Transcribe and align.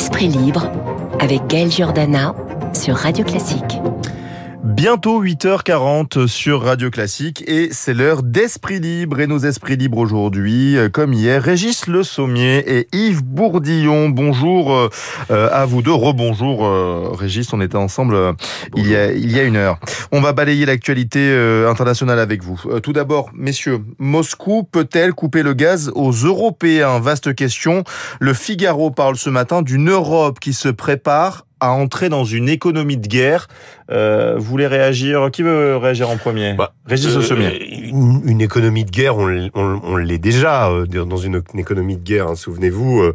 Esprit 0.00 0.28
libre 0.28 0.66
avec 1.20 1.46
Gaël 1.46 1.70
Giordana 1.70 2.34
sur 2.72 2.96
Radio 2.96 3.22
Classique. 3.22 3.89
Bientôt 4.80 5.22
8h40 5.22 6.26
sur 6.26 6.62
Radio 6.62 6.88
Classique 6.88 7.44
et 7.46 7.68
c'est 7.70 7.92
l'heure 7.92 8.22
d'Esprit 8.22 8.80
Libre 8.80 9.20
et 9.20 9.26
nos 9.26 9.40
Esprits 9.40 9.76
Libres 9.76 9.98
aujourd'hui, 9.98 10.78
euh, 10.78 10.88
comme 10.88 11.12
hier, 11.12 11.42
Régis 11.42 11.86
Le 11.86 12.02
Sommier 12.02 12.64
et 12.66 12.88
Yves 12.90 13.22
Bourdillon. 13.22 14.08
Bonjour 14.08 14.74
euh, 14.74 14.88
à 15.52 15.66
vous 15.66 15.82
deux. 15.82 15.92
Rebonjour 15.92 16.64
euh, 16.64 17.10
Régis, 17.12 17.52
on 17.52 17.60
était 17.60 17.76
ensemble 17.76 18.34
il 18.74 18.88
y, 18.88 18.96
a, 18.96 19.12
il 19.12 19.30
y 19.30 19.38
a 19.38 19.42
une 19.42 19.56
heure. 19.56 19.78
On 20.12 20.22
va 20.22 20.32
balayer 20.32 20.64
l'actualité 20.64 21.30
internationale 21.68 22.18
avec 22.18 22.42
vous. 22.42 22.58
Tout 22.82 22.94
d'abord, 22.94 23.28
messieurs, 23.34 23.80
Moscou 23.98 24.62
peut-elle 24.62 25.12
couper 25.12 25.42
le 25.42 25.52
gaz 25.52 25.92
aux 25.94 26.12
Européens? 26.12 27.00
Vaste 27.00 27.34
question. 27.34 27.84
Le 28.18 28.32
Figaro 28.32 28.90
parle 28.90 29.16
ce 29.16 29.28
matin 29.28 29.60
d'une 29.60 29.90
Europe 29.90 30.40
qui 30.40 30.54
se 30.54 30.70
prépare 30.70 31.44
à 31.60 31.70
entrer 31.70 32.08
dans 32.08 32.24
une 32.24 32.48
économie 32.48 32.96
de 32.96 33.06
guerre. 33.06 33.48
Euh, 33.90 34.36
vous 34.38 34.44
voulez 34.44 34.66
réagir 34.66 35.30
Qui 35.32 35.42
veut 35.42 35.76
réagir 35.76 36.10
en 36.10 36.16
premier? 36.16 36.54
Bah, 36.54 36.72
Régis 36.86 37.14
euh, 37.16 37.58
une, 37.90 38.22
une, 38.24 38.40
économie 38.40 38.84
de 38.84 38.90
guerre, 38.90 39.16
on, 39.16 39.50
on, 39.54 39.80
on 39.82 39.96
l'est 39.96 40.18
déjà 40.18 40.70
euh, 40.70 40.86
dans 40.86 41.16
une, 41.16 41.42
économie 41.56 41.96
de 41.96 42.02
guerre. 42.02 42.28
Hein. 42.28 42.34
Souvenez-vous 42.34 43.00
euh, 43.00 43.14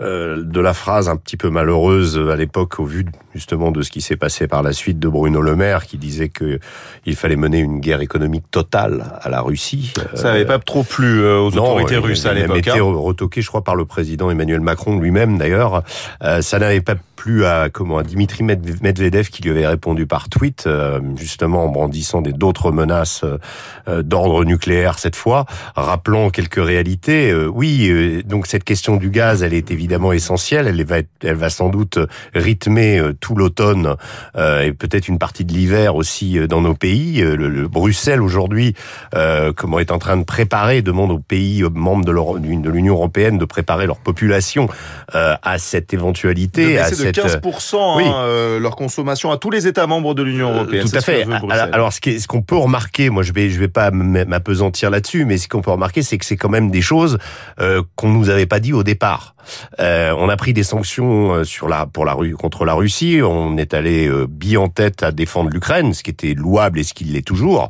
euh, 0.00 0.42
de 0.42 0.60
la 0.60 0.74
phrase 0.74 1.08
un 1.08 1.16
petit 1.16 1.36
peu 1.36 1.48
malheureuse 1.50 2.18
à 2.30 2.36
l'époque, 2.36 2.78
au 2.78 2.84
vu 2.84 3.06
justement 3.34 3.70
de 3.70 3.82
ce 3.82 3.90
qui 3.90 4.00
s'est 4.00 4.16
passé 4.16 4.46
par 4.46 4.62
la 4.62 4.72
suite 4.72 4.98
de 4.98 5.08
Bruno 5.08 5.40
Le 5.40 5.56
Maire, 5.56 5.86
qui 5.86 5.98
disait 5.98 6.28
que 6.28 6.58
il 7.04 7.16
fallait 7.16 7.36
mener 7.36 7.58
une 7.58 7.80
guerre 7.80 8.00
économique 8.00 8.44
totale 8.50 9.04
à 9.20 9.28
la 9.28 9.40
Russie. 9.40 9.92
Ça 10.14 10.30
n'avait 10.32 10.44
pas 10.44 10.58
trop 10.58 10.82
plu 10.82 11.24
aux 11.24 11.48
autorités 11.48 11.96
russes 11.96 12.26
à 12.26 12.32
l'époque. 12.32 12.64
Ça 12.64 12.72
a 12.72 12.76
été 12.76 12.80
hein. 12.80 12.94
retoqué, 12.94 13.42
je 13.42 13.48
crois, 13.48 13.62
par 13.62 13.76
le 13.76 13.84
président 13.84 14.30
Emmanuel 14.30 14.60
Macron 14.60 14.98
lui-même 14.98 15.38
d'ailleurs. 15.38 15.82
ça 16.40 16.58
n'avait 16.58 16.80
pas 16.80 16.94
plu 17.16 17.44
à 17.44 17.68
comment 17.86 17.98
à 17.98 18.02
Dimitri 18.02 18.42
Medvedev 18.42 19.28
qui 19.28 19.42
lui 19.42 19.50
avait 19.50 19.66
répondu 19.66 20.06
par 20.06 20.28
tweet, 20.28 20.64
euh, 20.66 21.00
justement 21.16 21.66
en 21.66 21.68
brandissant 21.68 22.20
des 22.20 22.32
d'autres 22.32 22.72
menaces 22.72 23.22
euh, 23.22 24.02
d'ordre 24.02 24.44
nucléaire 24.44 24.98
cette 24.98 25.14
fois, 25.14 25.46
rappelant 25.76 26.30
quelques 26.30 26.64
réalités. 26.64 27.30
Euh, 27.30 27.46
oui, 27.46 28.24
donc 28.24 28.48
cette 28.48 28.64
question 28.64 28.96
du 28.96 29.10
gaz, 29.10 29.44
elle 29.44 29.54
est 29.54 29.70
évidemment 29.70 30.12
essentielle. 30.12 30.66
Elle 30.66 30.84
va, 30.84 30.96
elle 31.22 31.36
va 31.36 31.48
sans 31.48 31.68
doute 31.68 32.00
rythmer 32.34 33.00
tout 33.20 33.36
l'automne 33.36 33.94
et 34.36 34.72
peut-être 34.72 35.06
une 35.06 35.18
partie 35.18 35.44
de 35.44 35.52
l'hiver 35.52 35.94
aussi 35.94 36.38
dans 36.48 36.60
nos 36.60 36.74
pays. 36.74 37.20
Le, 37.20 37.68
Bruxelles 37.68 38.22
aujourd'hui, 38.22 38.74
comment 39.56 39.78
est 39.78 39.90
en 39.90 39.98
train 39.98 40.16
de 40.16 40.24
préparer, 40.24 40.82
demande 40.82 41.10
aux 41.10 41.18
pays 41.18 41.62
membres 41.62 42.04
de 42.04 42.70
l'Union 42.70 42.94
européenne 42.94 43.38
de 43.38 43.44
préparer 43.44 43.86
leur 43.86 43.98
population 43.98 44.68
à 45.12 45.58
cette 45.58 45.94
éventualité, 45.94 46.78
à 46.78 46.88
cette 46.88 47.16
15% 47.16 47.75
hein, 47.80 48.58
leur 48.58 48.76
consommation 48.76 49.30
à 49.30 49.36
tous 49.36 49.50
les 49.50 49.66
États 49.66 49.86
membres 49.86 50.14
de 50.14 50.22
l'Union 50.22 50.50
euh, 50.50 50.54
européenne. 50.56 50.88
Tout 50.88 50.96
à 50.96 51.00
fait. 51.00 51.26
Alors, 51.50 51.92
ce 51.92 52.26
qu'on 52.26 52.42
peut 52.42 52.56
remarquer, 52.56 53.10
moi 53.10 53.22
je 53.22 53.32
vais 53.32 53.50
je 53.50 53.58
vais 53.58 53.68
pas 53.68 53.90
m'apesantir 53.90 54.90
là-dessus, 54.90 55.24
mais 55.24 55.38
ce 55.38 55.48
qu'on 55.48 55.62
peut 55.62 55.70
remarquer, 55.70 56.02
c'est 56.02 56.18
que 56.18 56.24
c'est 56.24 56.36
quand 56.36 56.48
même 56.48 56.70
des 56.70 56.82
choses 56.82 57.18
euh, 57.60 57.82
qu'on 57.94 58.08
nous 58.08 58.30
avait 58.30 58.46
pas 58.46 58.60
dit 58.60 58.72
au 58.72 58.82
départ. 58.82 59.34
Euh, 59.80 60.12
on 60.16 60.28
a 60.28 60.36
pris 60.36 60.52
des 60.52 60.62
sanctions 60.62 61.32
euh, 61.32 61.44
sur 61.44 61.68
la 61.68 61.86
pour 61.86 62.04
la 62.04 62.16
contre 62.38 62.64
la 62.64 62.74
Russie. 62.74 63.20
On 63.22 63.56
est 63.56 63.74
allé 63.74 64.08
euh, 64.08 64.26
bille 64.28 64.56
en 64.56 64.68
tête 64.68 65.02
à 65.02 65.12
défendre 65.12 65.50
l'Ukraine, 65.50 65.94
ce 65.94 66.02
qui 66.02 66.10
était 66.10 66.34
louable 66.34 66.78
et 66.78 66.84
ce 66.84 66.94
qui 66.94 67.04
l'est 67.04 67.26
toujours, 67.26 67.68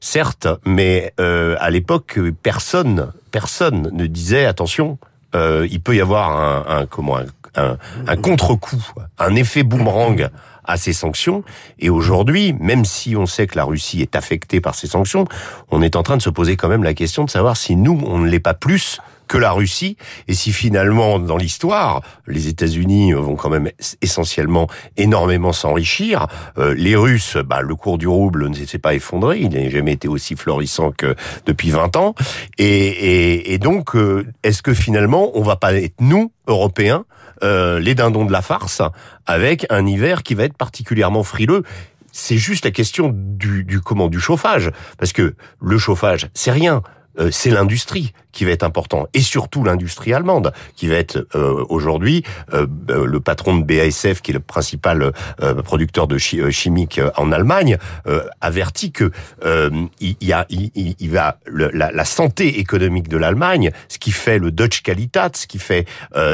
certes. 0.00 0.48
Mais 0.64 1.12
euh, 1.20 1.56
à 1.60 1.70
l'époque, 1.70 2.18
personne 2.42 3.12
personne 3.30 3.90
ne 3.92 4.06
disait 4.06 4.46
attention. 4.46 4.98
il 5.34 5.80
peut 5.80 5.94
y 5.94 6.00
avoir 6.00 6.30
un, 6.30 6.80
un 6.80 6.86
comment 6.86 7.18
un, 7.18 7.26
un, 7.58 7.78
un 8.06 8.16
contre-coup, 8.16 8.82
un 9.18 9.34
effet 9.34 9.62
boomerang 9.62 10.28
à 10.68 10.76
ces 10.76 10.92
sanctions. 10.92 11.42
Et 11.80 11.90
aujourd'hui, 11.90 12.54
même 12.60 12.84
si 12.84 13.16
on 13.16 13.26
sait 13.26 13.48
que 13.48 13.56
la 13.56 13.64
Russie 13.64 14.02
est 14.02 14.14
affectée 14.14 14.60
par 14.60 14.74
ces 14.74 14.86
sanctions, 14.86 15.26
on 15.70 15.82
est 15.82 15.96
en 15.96 16.02
train 16.04 16.16
de 16.16 16.22
se 16.22 16.30
poser 16.30 16.56
quand 16.56 16.68
même 16.68 16.84
la 16.84 16.94
question 16.94 17.24
de 17.24 17.30
savoir 17.30 17.56
si 17.56 17.74
nous, 17.74 18.00
on 18.06 18.18
ne 18.18 18.28
l'est 18.28 18.38
pas 18.38 18.54
plus 18.54 19.00
que 19.26 19.38
la 19.38 19.52
Russie, 19.52 19.98
et 20.26 20.32
si 20.32 20.52
finalement, 20.52 21.18
dans 21.18 21.36
l'histoire, 21.36 22.00
les 22.26 22.48
États-Unis 22.48 23.12
vont 23.12 23.36
quand 23.36 23.50
même 23.50 23.70
essentiellement 24.00 24.68
énormément 24.96 25.52
s'enrichir, 25.52 26.26
euh, 26.56 26.74
les 26.74 26.96
Russes, 26.96 27.36
bah, 27.36 27.60
le 27.60 27.74
cours 27.74 27.98
du 27.98 28.08
rouble 28.08 28.48
ne 28.48 28.54
s'est 28.54 28.78
pas 28.78 28.94
effondré, 28.94 29.40
il 29.40 29.50
n'a 29.50 29.68
jamais 29.68 29.92
été 29.92 30.08
aussi 30.08 30.34
florissant 30.34 30.92
que 30.92 31.14
depuis 31.44 31.70
20 31.70 31.96
ans, 31.96 32.14
et, 32.56 33.52
et, 33.52 33.58
donc, 33.58 33.94
euh, 33.94 34.26
est-ce 34.42 34.62
que 34.62 34.72
finalement, 34.72 35.30
on 35.34 35.42
va 35.42 35.56
pas 35.56 35.74
être, 35.74 36.00
nous, 36.00 36.32
Européens, 36.46 37.04
euh, 37.42 37.78
les 37.80 37.94
dindons 37.94 38.24
de 38.24 38.32
la 38.32 38.42
farce, 38.42 38.82
avec 39.26 39.66
un 39.70 39.86
hiver 39.86 40.22
qui 40.22 40.34
va 40.34 40.44
être 40.44 40.56
particulièrement 40.56 41.22
frileux. 41.22 41.62
C'est 42.12 42.38
juste 42.38 42.64
la 42.64 42.70
question 42.70 43.12
du, 43.14 43.64
du 43.64 43.80
comment 43.80 44.08
du 44.08 44.18
chauffage. 44.18 44.70
Parce 44.98 45.12
que 45.12 45.34
le 45.60 45.78
chauffage 45.78 46.28
c'est 46.34 46.50
rien 46.50 46.82
euh, 47.18 47.30
c'est 47.30 47.50
l'industrie 47.50 48.12
qui 48.32 48.44
va 48.44 48.52
être 48.52 48.62
important. 48.62 49.08
Et 49.14 49.20
surtout 49.20 49.64
l'industrie 49.64 50.12
allemande 50.12 50.52
qui 50.76 50.86
va 50.86 50.96
être 50.96 51.26
euh, 51.34 51.64
aujourd'hui 51.68 52.22
euh, 52.52 52.66
le 52.88 53.20
patron 53.20 53.56
de 53.56 53.64
BASF 53.64 54.20
qui 54.20 54.30
est 54.30 54.34
le 54.34 54.40
principal 54.40 55.12
producteur 55.64 56.06
de 56.06 56.18
chimique 56.18 57.00
en 57.16 57.32
Allemagne 57.32 57.78
avertit 58.40 58.92
que 58.92 59.10
il 60.00 60.16
y 60.20 60.32
a 60.32 60.46
il, 60.48 61.10
va 61.10 61.38
la, 61.46 61.90
la, 61.90 62.04
santé 62.04 62.60
économique 62.60 63.08
de 63.08 63.16
l'Allemagne 63.16 63.70
ce 63.88 63.98
qui 63.98 64.10
fait 64.10 64.38
le 64.38 64.50
Deutsche 64.50 64.82
Qualität 64.82 65.36
ce 65.36 65.46
qui 65.46 65.58
fait 65.58 65.86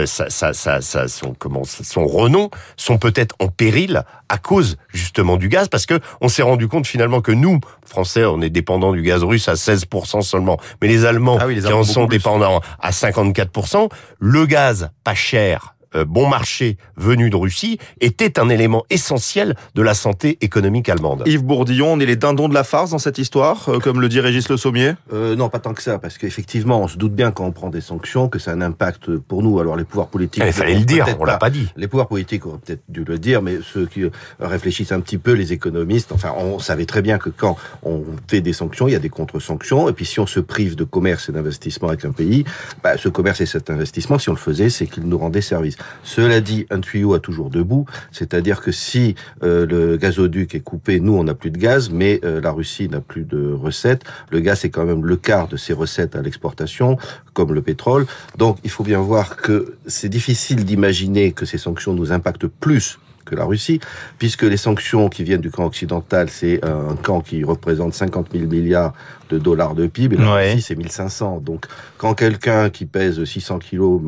sa, 0.06 0.28
sa, 0.30 0.52
sa, 0.52 1.08
son 1.08 1.34
comment 1.34 1.64
son 1.64 2.06
renom 2.06 2.50
sont 2.76 2.98
peut-être 2.98 3.34
en 3.38 3.48
péril 3.48 4.04
à 4.28 4.38
cause 4.38 4.76
justement 4.88 5.36
du 5.36 5.48
gaz 5.48 5.68
parce 5.68 5.86
que 5.86 6.00
on 6.20 6.28
s'est 6.28 6.42
rendu 6.42 6.68
compte 6.68 6.86
finalement 6.86 7.20
que 7.20 7.32
nous 7.32 7.60
français 7.84 8.24
on 8.24 8.40
est 8.40 8.50
dépendant 8.50 8.92
du 8.92 9.02
gaz 9.02 9.22
russe 9.22 9.48
à 9.48 9.54
16% 9.54 10.22
seulement 10.22 10.58
mais 10.80 10.88
les 10.88 11.04
Allemands 11.04 11.38
ah 11.40 11.46
qui 11.52 11.72
en 11.72 11.84
sont 11.84 12.06
dépendants 12.06 12.60
à 12.80 12.90
54%, 12.90 13.88
le 14.18 14.46
gaz 14.46 14.90
pas 15.02 15.14
cher 15.14 15.74
bon 16.06 16.28
marché 16.28 16.76
venu 16.96 17.30
de 17.30 17.36
Russie 17.36 17.78
était 18.00 18.38
un 18.38 18.48
élément 18.48 18.84
essentiel 18.90 19.54
de 19.74 19.82
la 19.82 19.94
santé 19.94 20.38
économique 20.40 20.88
allemande. 20.88 21.22
Yves 21.26 21.44
Bourdillon, 21.44 21.92
on 21.92 22.00
est 22.00 22.06
les 22.06 22.16
dindons 22.16 22.48
de 22.48 22.54
la 22.54 22.64
farce 22.64 22.90
dans 22.90 22.98
cette 22.98 23.18
histoire, 23.18 23.68
euh, 23.68 23.78
comme 23.78 24.00
le 24.00 24.08
dit 24.08 24.20
Régis 24.20 24.48
Le 24.48 24.56
Sommier? 24.56 24.94
Euh, 25.12 25.36
Non, 25.36 25.48
pas 25.48 25.58
tant 25.58 25.74
que 25.74 25.82
ça, 25.82 25.98
parce 25.98 26.18
qu'effectivement, 26.18 26.80
on 26.80 26.88
se 26.88 26.96
doute 26.96 27.14
bien 27.14 27.30
quand 27.30 27.44
on 27.44 27.52
prend 27.52 27.70
des 27.70 27.80
sanctions 27.80 28.28
que 28.28 28.38
ça 28.38 28.50
a 28.50 28.54
un 28.54 28.60
impact 28.60 29.16
pour 29.16 29.42
nous. 29.42 29.58
Alors 29.60 29.76
les 29.76 29.84
pouvoirs 29.84 30.08
politiques... 30.08 30.42
Il 30.46 30.52
fallait 30.52 30.78
le 30.78 30.84
dire, 30.84 31.06
on 31.18 31.24
l'a 31.24 31.38
pas 31.38 31.50
dit. 31.50 31.68
Les 31.76 31.88
pouvoirs 31.88 32.08
politiques 32.08 32.46
auraient 32.46 32.58
peut-être 32.58 32.82
dû 32.88 33.04
le 33.04 33.18
dire, 33.18 33.42
mais 33.42 33.58
ceux 33.62 33.86
qui 33.86 34.04
réfléchissent 34.40 34.92
un 34.92 35.00
petit 35.00 35.18
peu, 35.18 35.32
les 35.32 35.52
économistes, 35.52 36.12
enfin, 36.12 36.32
on 36.36 36.58
savait 36.58 36.86
très 36.86 37.02
bien 37.02 37.18
que 37.18 37.30
quand 37.30 37.56
on 37.82 38.04
fait 38.28 38.40
des 38.40 38.52
sanctions, 38.52 38.88
il 38.88 38.92
y 38.92 38.96
a 38.96 39.00
des 39.00 39.08
contre-sanctions, 39.08 39.88
et 39.88 39.92
puis 39.92 40.06
si 40.06 40.20
on 40.20 40.26
se 40.26 40.40
prive 40.40 40.76
de 40.76 40.84
commerce 40.84 41.28
et 41.28 41.32
d'investissement 41.32 41.88
avec 41.88 42.04
un 42.04 42.12
pays, 42.12 42.44
bah, 42.82 42.96
ce 42.96 43.08
commerce 43.08 43.40
et 43.40 43.46
cet 43.46 43.70
investissement, 43.70 44.18
si 44.18 44.28
on 44.28 44.32
le 44.32 44.38
faisait, 44.38 44.70
c'est 44.70 44.86
qu'il 44.86 45.04
nous 45.04 45.18
rendait 45.18 45.40
service. 45.40 45.76
Cela 46.02 46.40
dit, 46.40 46.66
un 46.70 46.80
tuyau 46.80 47.14
a 47.14 47.20
toujours 47.20 47.50
debout, 47.50 47.86
c'est-à-dire 48.12 48.60
que 48.60 48.72
si 48.72 49.14
euh, 49.42 49.66
le 49.66 49.96
gazoduc 49.96 50.54
est 50.54 50.60
coupé, 50.60 51.00
nous 51.00 51.14
on 51.14 51.24
n'a 51.24 51.34
plus 51.34 51.50
de 51.50 51.58
gaz, 51.58 51.90
mais 51.90 52.20
euh, 52.24 52.40
la 52.40 52.50
Russie 52.50 52.88
n'a 52.88 53.00
plus 53.00 53.24
de 53.24 53.52
recettes. 53.52 54.02
Le 54.30 54.40
gaz 54.40 54.60
c'est 54.60 54.70
quand 54.70 54.84
même 54.84 55.04
le 55.04 55.16
quart 55.16 55.48
de 55.48 55.56
ses 55.56 55.72
recettes 55.72 56.16
à 56.16 56.22
l'exportation, 56.22 56.96
comme 57.32 57.52
le 57.52 57.62
pétrole. 57.62 58.06
Donc 58.36 58.58
il 58.64 58.70
faut 58.70 58.84
bien 58.84 59.00
voir 59.00 59.36
que 59.36 59.74
c'est 59.86 60.08
difficile 60.08 60.64
d'imaginer 60.64 61.32
que 61.32 61.44
ces 61.46 61.58
sanctions 61.58 61.94
nous 61.94 62.12
impactent 62.12 62.46
plus 62.46 62.98
que 63.24 63.34
la 63.34 63.44
Russie, 63.44 63.80
puisque 64.18 64.42
les 64.42 64.56
sanctions 64.56 65.08
qui 65.08 65.24
viennent 65.24 65.40
du 65.40 65.50
camp 65.50 65.64
occidental, 65.64 66.28
c'est 66.30 66.64
un 66.64 66.94
camp 66.94 67.20
qui 67.20 67.42
représente 67.42 67.94
50 67.94 68.28
000 68.32 68.44
milliards 68.46 68.92
de 69.30 69.38
dollars 69.38 69.74
de 69.74 69.86
PIB, 69.86 70.16
et 70.16 70.18
la 70.18 70.34
Russie, 70.34 70.62
c'est 70.62 70.74
1500. 70.74 71.40
Donc, 71.44 71.66
quand 71.98 72.14
quelqu'un 72.14 72.70
qui 72.70 72.86
pèse 72.86 73.22
600 73.22 73.58
kilos 73.58 74.00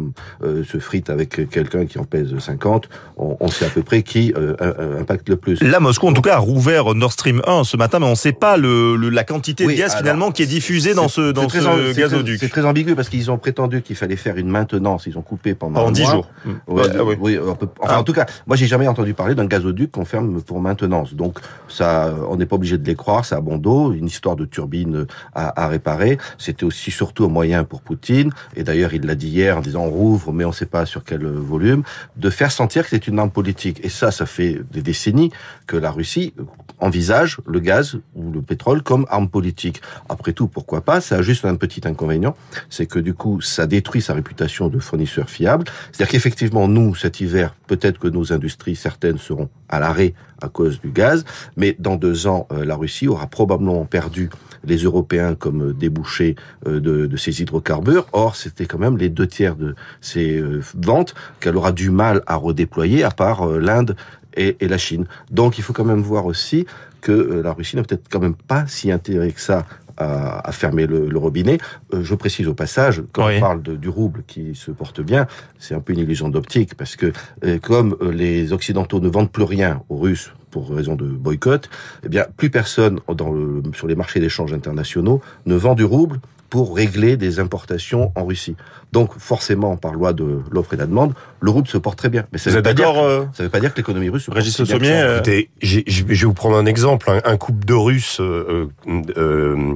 euh, 0.42 0.64
se 0.64 0.78
frite 0.78 1.10
avec 1.10 1.48
quelqu'un 1.50 1.86
qui 1.86 1.98
en 1.98 2.04
pèse 2.04 2.36
50, 2.38 2.88
on, 3.16 3.48
sait 3.48 3.64
à 3.64 3.70
peu 3.70 3.82
près 3.82 4.02
qui 4.02 4.32
euh, 4.36 5.00
impacte 5.00 5.28
le 5.28 5.36
plus. 5.36 5.62
Là, 5.62 5.80
Moscou, 5.80 6.08
en 6.08 6.12
tout 6.12 6.22
cas, 6.22 6.34
a 6.34 6.38
rouvert 6.38 6.94
Nord 6.94 7.12
Stream 7.12 7.42
1 7.46 7.64
ce 7.64 7.76
matin, 7.76 7.98
mais 7.98 8.06
on 8.06 8.10
ne 8.10 8.14
sait 8.14 8.32
pas 8.32 8.56
le, 8.56 8.96
la 8.96 9.24
quantité 9.24 9.66
de 9.66 9.72
gaz, 9.72 9.96
finalement, 9.96 10.30
qui 10.30 10.42
est 10.42 10.46
diffusée 10.46 10.94
dans 10.94 11.08
ce, 11.08 11.32
dans 11.32 11.48
ce 11.48 11.94
gazoduc. 11.94 12.38
C'est 12.40 12.48
très 12.48 12.64
ambigu, 12.64 12.94
parce 12.94 13.08
qu'ils 13.08 13.30
ont 13.30 13.38
prétendu 13.38 13.82
qu'il 13.82 13.96
fallait 13.96 14.16
faire 14.16 14.36
une 14.36 14.48
maintenance. 14.48 15.06
Ils 15.06 15.18
ont 15.18 15.22
coupé 15.22 15.54
pendant, 15.54 15.80
pendant 15.80 15.92
10 15.92 16.04
jours. 16.04 16.28
oui. 16.68 17.16
oui 17.20 17.38
enfin, 17.80 17.96
en 17.96 18.04
tout 18.04 18.12
cas, 18.12 18.26
moi, 18.46 18.56
j'ai 18.56 18.66
jamais 18.66 18.88
entendu 18.88 19.14
parler 19.14 19.34
d'un 19.34 19.46
gazoduc 19.46 19.90
qu'on 19.90 20.04
ferme 20.04 20.42
pour 20.42 20.60
maintenance. 20.60 21.14
Donc 21.14 21.38
ça, 21.68 22.14
on 22.28 22.36
n'est 22.36 22.46
pas 22.46 22.56
obligé 22.56 22.78
de 22.78 22.86
les 22.86 22.94
croire, 22.94 23.24
c'est 23.24 23.34
à 23.34 23.40
bon 23.40 23.58
dos, 23.58 23.92
une 23.92 24.06
histoire 24.06 24.36
de 24.36 24.44
turbine 24.44 25.05
à, 25.34 25.68
réparer. 25.68 26.18
C'était 26.38 26.64
aussi 26.64 26.90
surtout 26.90 27.24
un 27.24 27.28
moyen 27.28 27.64
pour 27.64 27.82
Poutine, 27.82 28.30
et 28.54 28.62
d'ailleurs 28.62 28.94
il 28.94 29.06
l'a 29.06 29.14
dit 29.14 29.28
hier 29.28 29.58
en 29.58 29.60
disant 29.60 29.82
on 29.84 29.90
rouvre, 29.90 30.32
mais 30.32 30.44
on 30.44 30.50
ne 30.50 30.54
sait 30.54 30.66
pas 30.66 30.86
sur 30.86 31.04
quel 31.04 31.26
volume, 31.26 31.82
de 32.16 32.30
faire 32.30 32.52
sentir 32.52 32.84
que 32.84 32.90
c'est 32.90 33.06
une 33.06 33.18
arme 33.18 33.30
politique. 33.30 33.80
Et 33.84 33.88
ça, 33.88 34.10
ça 34.10 34.26
fait 34.26 34.60
des 34.72 34.82
décennies 34.82 35.30
que 35.66 35.76
la 35.76 35.90
Russie 35.90 36.32
envisage 36.78 37.38
le 37.46 37.60
gaz 37.60 37.98
ou 38.14 38.30
le 38.30 38.42
pétrole 38.42 38.82
comme 38.82 39.06
arme 39.08 39.28
politique. 39.28 39.80
Après 40.08 40.32
tout, 40.32 40.48
pourquoi 40.48 40.82
pas? 40.82 41.00
Ça 41.00 41.16
a 41.16 41.22
juste 41.22 41.44
un 41.44 41.56
petit 41.56 41.86
inconvénient, 41.86 42.36
c'est 42.68 42.86
que 42.86 42.98
du 42.98 43.14
coup, 43.14 43.40
ça 43.40 43.66
détruit 43.66 44.02
sa 44.02 44.14
réputation 44.14 44.68
de 44.68 44.78
fournisseur 44.78 45.30
fiable. 45.30 45.64
C'est-à-dire 45.92 46.12
qu'effectivement, 46.12 46.68
nous, 46.68 46.94
cet 46.94 47.20
hiver, 47.20 47.54
peut-être 47.66 47.98
que 47.98 48.08
nos 48.08 48.32
industries, 48.32 48.76
certaines, 48.76 49.18
seront 49.18 49.48
à 49.68 49.80
l'arrêt 49.80 50.14
à 50.42 50.48
cause 50.48 50.80
du 50.80 50.90
gaz, 50.90 51.24
mais 51.56 51.76
dans 51.78 51.96
deux 51.96 52.26
ans, 52.26 52.46
euh, 52.52 52.64
la 52.64 52.76
Russie 52.76 53.08
aura 53.08 53.26
probablement 53.26 53.84
perdu 53.84 54.30
les 54.64 54.78
Européens 54.78 54.95
comme 55.38 55.72
débouché 55.72 56.36
euh, 56.66 56.80
de, 56.80 57.06
de 57.06 57.16
ces 57.16 57.42
hydrocarbures. 57.42 58.06
Or, 58.12 58.36
c'était 58.36 58.66
quand 58.66 58.78
même 58.78 58.96
les 58.96 59.08
deux 59.08 59.26
tiers 59.26 59.56
de 59.56 59.74
ces 60.00 60.38
euh, 60.38 60.60
ventes 60.74 61.14
qu'elle 61.40 61.56
aura 61.56 61.72
du 61.72 61.90
mal 61.90 62.22
à 62.26 62.36
redéployer, 62.36 63.04
à 63.04 63.10
part 63.10 63.46
l'Inde 63.46 63.96
et, 64.36 64.56
et, 64.60 64.68
la 64.68 64.78
Chine. 64.78 65.06
Donc, 65.30 65.58
il 65.58 65.62
faut 65.62 65.72
quand 65.72 65.84
même 65.84 66.02
voir 66.02 66.26
aussi 66.26 66.66
que 67.00 67.40
la 67.42 67.52
Russie 67.52 67.76
n'a 67.76 67.82
peut-être 67.82 68.08
quand 68.10 68.20
même 68.20 68.34
pas 68.34 68.66
si 68.66 68.90
intérêt 68.90 69.32
que 69.32 69.40
ça 69.40 69.64
à, 69.96 70.48
à 70.48 70.52
fermer 70.52 70.86
le, 70.86 71.08
le 71.08 71.18
robinet. 71.18 71.58
Euh, 71.94 72.02
je 72.02 72.14
précise 72.14 72.48
au 72.48 72.54
passage, 72.54 73.02
quand 73.12 73.26
oui. 73.26 73.34
on 73.36 73.40
parle 73.40 73.62
de, 73.62 73.76
du 73.76 73.88
rouble 73.88 74.22
qui 74.26 74.54
se 74.54 74.70
porte 74.70 75.00
bien, 75.00 75.26
c'est 75.58 75.74
un 75.74 75.80
peu 75.80 75.92
une 75.92 76.00
illusion 76.00 76.28
d'optique, 76.28 76.74
parce 76.76 76.96
que 76.96 77.12
euh, 77.44 77.58
comme 77.58 77.96
les 78.12 78.52
Occidentaux 78.52 79.00
ne 79.00 79.08
vendent 79.08 79.32
plus 79.32 79.44
rien 79.44 79.82
aux 79.88 79.98
Russes 79.98 80.32
pour 80.50 80.70
raison 80.70 80.94
de 80.94 81.04
boycott, 81.06 81.68
eh 82.04 82.08
bien, 82.08 82.24
plus 82.36 82.50
personne 82.50 83.00
dans 83.14 83.30
le, 83.30 83.62
sur 83.74 83.86
les 83.86 83.94
marchés 83.94 84.20
d'échange 84.20 84.52
internationaux 84.52 85.20
ne 85.44 85.54
vend 85.54 85.74
du 85.74 85.84
rouble 85.84 86.20
pour 86.50 86.76
régler 86.76 87.16
des 87.16 87.40
importations 87.40 88.12
en 88.14 88.24
Russie. 88.24 88.56
Donc, 88.92 89.18
forcément, 89.18 89.76
par 89.76 89.92
loi 89.92 90.12
de 90.12 90.40
l'offre 90.50 90.74
et 90.74 90.76
la 90.76 90.86
demande, 90.86 91.12
le 91.40 91.50
rouble 91.50 91.68
se 91.68 91.76
porte 91.76 91.98
très 91.98 92.08
bien. 92.08 92.24
Mais 92.32 92.38
ça 92.38 92.50
ne 92.50 92.56
veut, 92.56 92.62
euh... 92.66 93.24
veut, 93.38 93.48
pas 93.48 93.60
dire 93.60 93.72
que 93.72 93.78
l'économie 93.78 94.08
russe 94.08 94.24
se 94.24 94.30
Régis 94.30 94.56
porte 94.56 94.70
le 94.70 94.74
sommier, 94.76 94.90
bien. 94.90 95.14
Écoutez, 95.14 95.50
je 95.60 96.04
vais 96.04 96.14
vous 96.14 96.32
prendre 96.32 96.56
un 96.56 96.66
exemple. 96.66 97.10
Un, 97.10 97.20
un 97.24 97.36
couple 97.36 97.66
de 97.66 97.74
Russes 97.74 98.20
euh, 98.20 98.68
euh, 99.16 99.74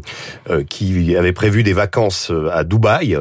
euh, 0.49 0.65
qui 0.65 1.17
avait 1.17 1.33
prévu 1.33 1.63
des 1.63 1.73
vacances 1.73 2.33
à 2.53 2.65
Dubaï, 2.65 3.17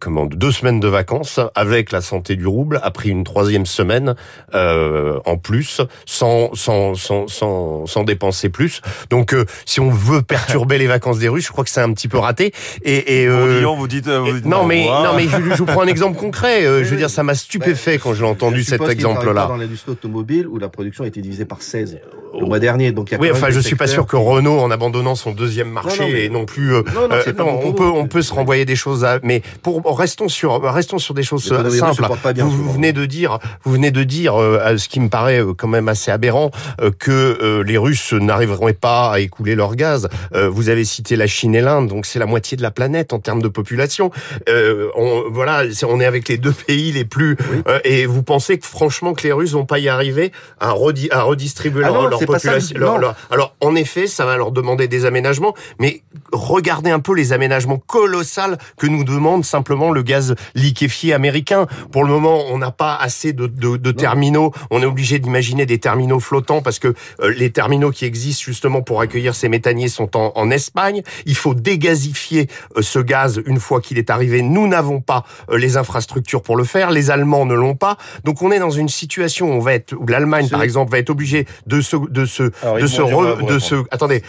comment, 0.00 0.26
deux 0.26 0.52
semaines 0.52 0.80
de 0.80 0.88
vacances, 0.88 1.40
avec 1.54 1.92
la 1.92 2.00
santé 2.00 2.36
du 2.36 2.46
rouble, 2.46 2.80
a 2.82 2.90
pris 2.90 3.10
une 3.10 3.24
troisième 3.24 3.66
semaine 3.66 4.14
en 4.54 5.36
plus, 5.36 5.80
sans, 6.06 6.54
sans, 6.54 6.94
sans, 6.94 7.28
sans, 7.28 7.86
sans 7.86 8.04
dépenser 8.04 8.48
plus. 8.48 8.80
Donc, 9.10 9.36
si 9.66 9.80
on 9.80 9.90
veut 9.90 10.22
perturber 10.22 10.78
les 10.78 10.86
vacances 10.86 11.18
des 11.18 11.28
Russes, 11.28 11.46
je 11.46 11.52
crois 11.52 11.64
que 11.64 11.70
c'est 11.70 11.80
un 11.80 11.92
petit 11.92 12.08
peu 12.08 12.18
raté. 12.18 12.52
Et, 12.84 13.22
et 13.22 13.28
bon, 13.28 13.76
vous 13.76 13.88
dites, 13.88 14.08
vous 14.08 14.32
dites 14.32 14.46
non, 14.46 14.64
mais 14.64 14.86
non, 14.86 15.14
mais 15.16 15.24
je, 15.24 15.36
je, 15.54 15.58
vous 15.58 15.66
prends 15.66 15.82
un 15.82 15.86
exemple 15.86 16.18
concret. 16.18 16.64
Euh, 16.64 16.84
je 16.84 16.90
veux 16.90 16.96
dire, 16.96 17.10
ça 17.10 17.22
m'a 17.22 17.34
stupéfait 17.34 17.98
quand 17.98 18.14
j'ai 18.14 18.24
entendu 18.24 18.62
cet 18.64 18.82
exemple-là. 18.82 19.46
Dans 19.46 19.56
l'industrie 19.56 19.92
automobile 19.92 20.46
où 20.46 20.58
la 20.58 20.68
production 20.68 21.04
a 21.04 21.06
été 21.06 21.20
divisée 21.20 21.44
par 21.44 21.62
16 21.62 22.00
le 22.38 22.46
mois 22.46 22.58
dernier. 22.58 22.92
Donc, 22.92 23.10
il 23.10 23.14
y 23.14 23.16
a 23.16 23.20
oui, 23.20 23.30
enfin, 23.30 23.50
je 23.50 23.60
suis 23.60 23.76
pas 23.76 23.86
sûr 23.86 24.06
que 24.06 24.16
Renault, 24.16 24.58
en 24.58 24.70
abandonnant 24.70 25.14
son 25.14 25.32
deuxième 25.32 25.70
marché, 25.70 26.00
non, 26.00 26.06
non, 26.06 26.12
mais... 26.12 26.24
et 26.24 26.28
non 26.28 26.44
plus. 26.44 26.74
Euh, 26.74 26.82
non, 26.94 27.08
euh, 27.10 27.32
non 27.36 27.60
on 27.64 27.72
peut, 27.72 27.88
on 27.88 28.06
peut 28.06 28.22
se 28.22 28.32
renvoyer 28.32 28.64
des 28.64 28.76
choses. 28.76 29.04
À, 29.04 29.18
mais 29.22 29.42
pour 29.62 29.98
restons 29.98 30.28
sur, 30.28 30.60
restons 30.62 30.98
sur 30.98 31.14
des 31.14 31.22
choses 31.22 31.44
simples. 31.44 32.06
Bien, 32.34 32.44
vous, 32.44 32.50
vous 32.50 32.72
venez 32.72 32.92
de 32.92 33.06
dire, 33.06 33.38
vous 33.64 33.72
venez 33.72 33.90
de 33.90 34.02
dire, 34.04 34.36
euh, 34.36 34.76
ce 34.76 34.88
qui 34.88 35.00
me 35.00 35.08
paraît 35.08 35.42
quand 35.56 35.68
même 35.68 35.88
assez 35.88 36.10
aberrant, 36.10 36.50
euh, 36.80 36.90
que 36.96 37.62
les 37.66 37.78
Russes 37.78 38.12
n'arriveront 38.12 38.68
pas 38.72 39.12
à 39.12 39.20
écouler 39.20 39.54
leur 39.54 39.76
gaz. 39.76 40.08
vous 40.32 40.68
avez 40.68 40.84
cité 40.84 41.16
la 41.16 41.26
Chine 41.26 41.54
et 41.54 41.60
l'Inde, 41.60 41.88
donc 41.88 42.06
c'est 42.06 42.18
la 42.18 42.26
moitié 42.26 42.56
de 42.56 42.62
la 42.62 42.67
planète 42.70 43.12
en 43.12 43.18
termes 43.18 43.42
de 43.42 43.48
population. 43.48 44.10
on, 44.46 45.24
voilà, 45.30 45.64
on 45.86 46.00
est 46.00 46.06
avec 46.06 46.28
les 46.28 46.38
deux 46.38 46.52
pays 46.52 46.92
les 46.92 47.04
plus. 47.04 47.36
Oui. 47.50 47.62
et 47.84 48.06
vous 48.06 48.22
pensez 48.22 48.58
que 48.58 48.66
franchement 48.66 49.14
que 49.14 49.22
les 49.22 49.32
Russes 49.32 49.52
vont 49.52 49.66
pas 49.66 49.78
y 49.78 49.88
arriver 49.88 50.32
à, 50.60 50.70
redi 50.70 51.08
à 51.10 51.22
redistribuer 51.22 51.82
ah 51.84 51.88
leur, 51.88 52.08
leur 52.08 52.20
population. 52.20 52.78
Leur, 52.78 52.98
leur, 52.98 53.16
alors, 53.30 53.54
en 53.60 53.74
effet, 53.74 54.06
ça 54.06 54.24
va 54.24 54.36
leur 54.36 54.52
demander 54.52 54.88
des 54.88 55.04
aménagements, 55.04 55.54
mais 55.78 56.02
regardez 56.32 56.90
un 56.90 57.00
peu 57.00 57.14
les 57.14 57.32
aménagements 57.32 57.78
colossaux 57.78 58.28
que 58.76 58.86
nous 58.86 59.04
demande 59.04 59.44
simplement 59.44 59.90
le 59.90 60.02
gaz 60.02 60.34
liquéfié 60.54 61.14
américain. 61.14 61.66
Pour 61.92 62.04
le 62.04 62.10
moment, 62.10 62.44
on 62.50 62.58
n'a 62.58 62.70
pas 62.70 62.96
assez 62.96 63.32
de, 63.32 63.46
de, 63.46 63.76
de 63.76 63.92
terminaux. 63.92 64.52
On 64.70 64.82
est 64.82 64.86
obligé 64.86 65.18
d'imaginer 65.18 65.66
des 65.66 65.78
terminaux 65.78 66.20
flottants 66.20 66.62
parce 66.62 66.78
que 66.78 66.94
euh, 67.20 67.32
les 67.36 67.50
terminaux 67.50 67.90
qui 67.90 68.04
existent 68.04 68.42
justement 68.44 68.82
pour 68.82 69.00
accueillir 69.00 69.34
ces 69.34 69.48
méthaniers 69.48 69.88
sont 69.88 70.16
en, 70.16 70.32
en 70.34 70.50
Espagne. 70.50 71.02
Il 71.26 71.36
faut 71.36 71.54
dégazifier 71.54 72.48
euh, 72.76 72.82
ce 72.82 72.98
gaz 72.98 73.40
une 73.46 73.60
fois 73.60 73.80
qu'il 73.80 73.98
est 73.98 74.10
arrivé. 74.10 74.42
Nous 74.42 74.66
n'avons 74.68 75.00
pas 75.00 75.24
euh, 75.50 75.56
les 75.56 75.76
infrastructures 75.76 76.42
pour 76.42 76.56
le 76.56 76.64
faire. 76.64 76.90
Les 76.90 77.10
Allemands 77.10 77.46
ne 77.46 77.54
l'ont 77.54 77.76
pas. 77.76 77.96
Donc 78.24 78.42
on 78.42 78.50
est 78.50 78.58
dans 78.58 78.70
une 78.70 78.88
situation 78.88 79.50
où 79.50 79.52
on 79.54 79.60
va 79.60 79.74
être, 79.74 79.94
où 79.94 80.06
l'Allemagne 80.06 80.48
par 80.48 80.62
exemple 80.62 80.92
va 80.92 80.98
être 80.98 81.10
obligée 81.10 81.46
de 81.66 81.80
se 81.80 81.96
de 81.96 82.24
se 82.26 82.50
Alors, 82.62 82.78
de 82.78 82.86
se 82.86 83.02
re, 83.02 83.44
de 83.46 83.58
se 83.58 83.74
attendez, 83.90 84.22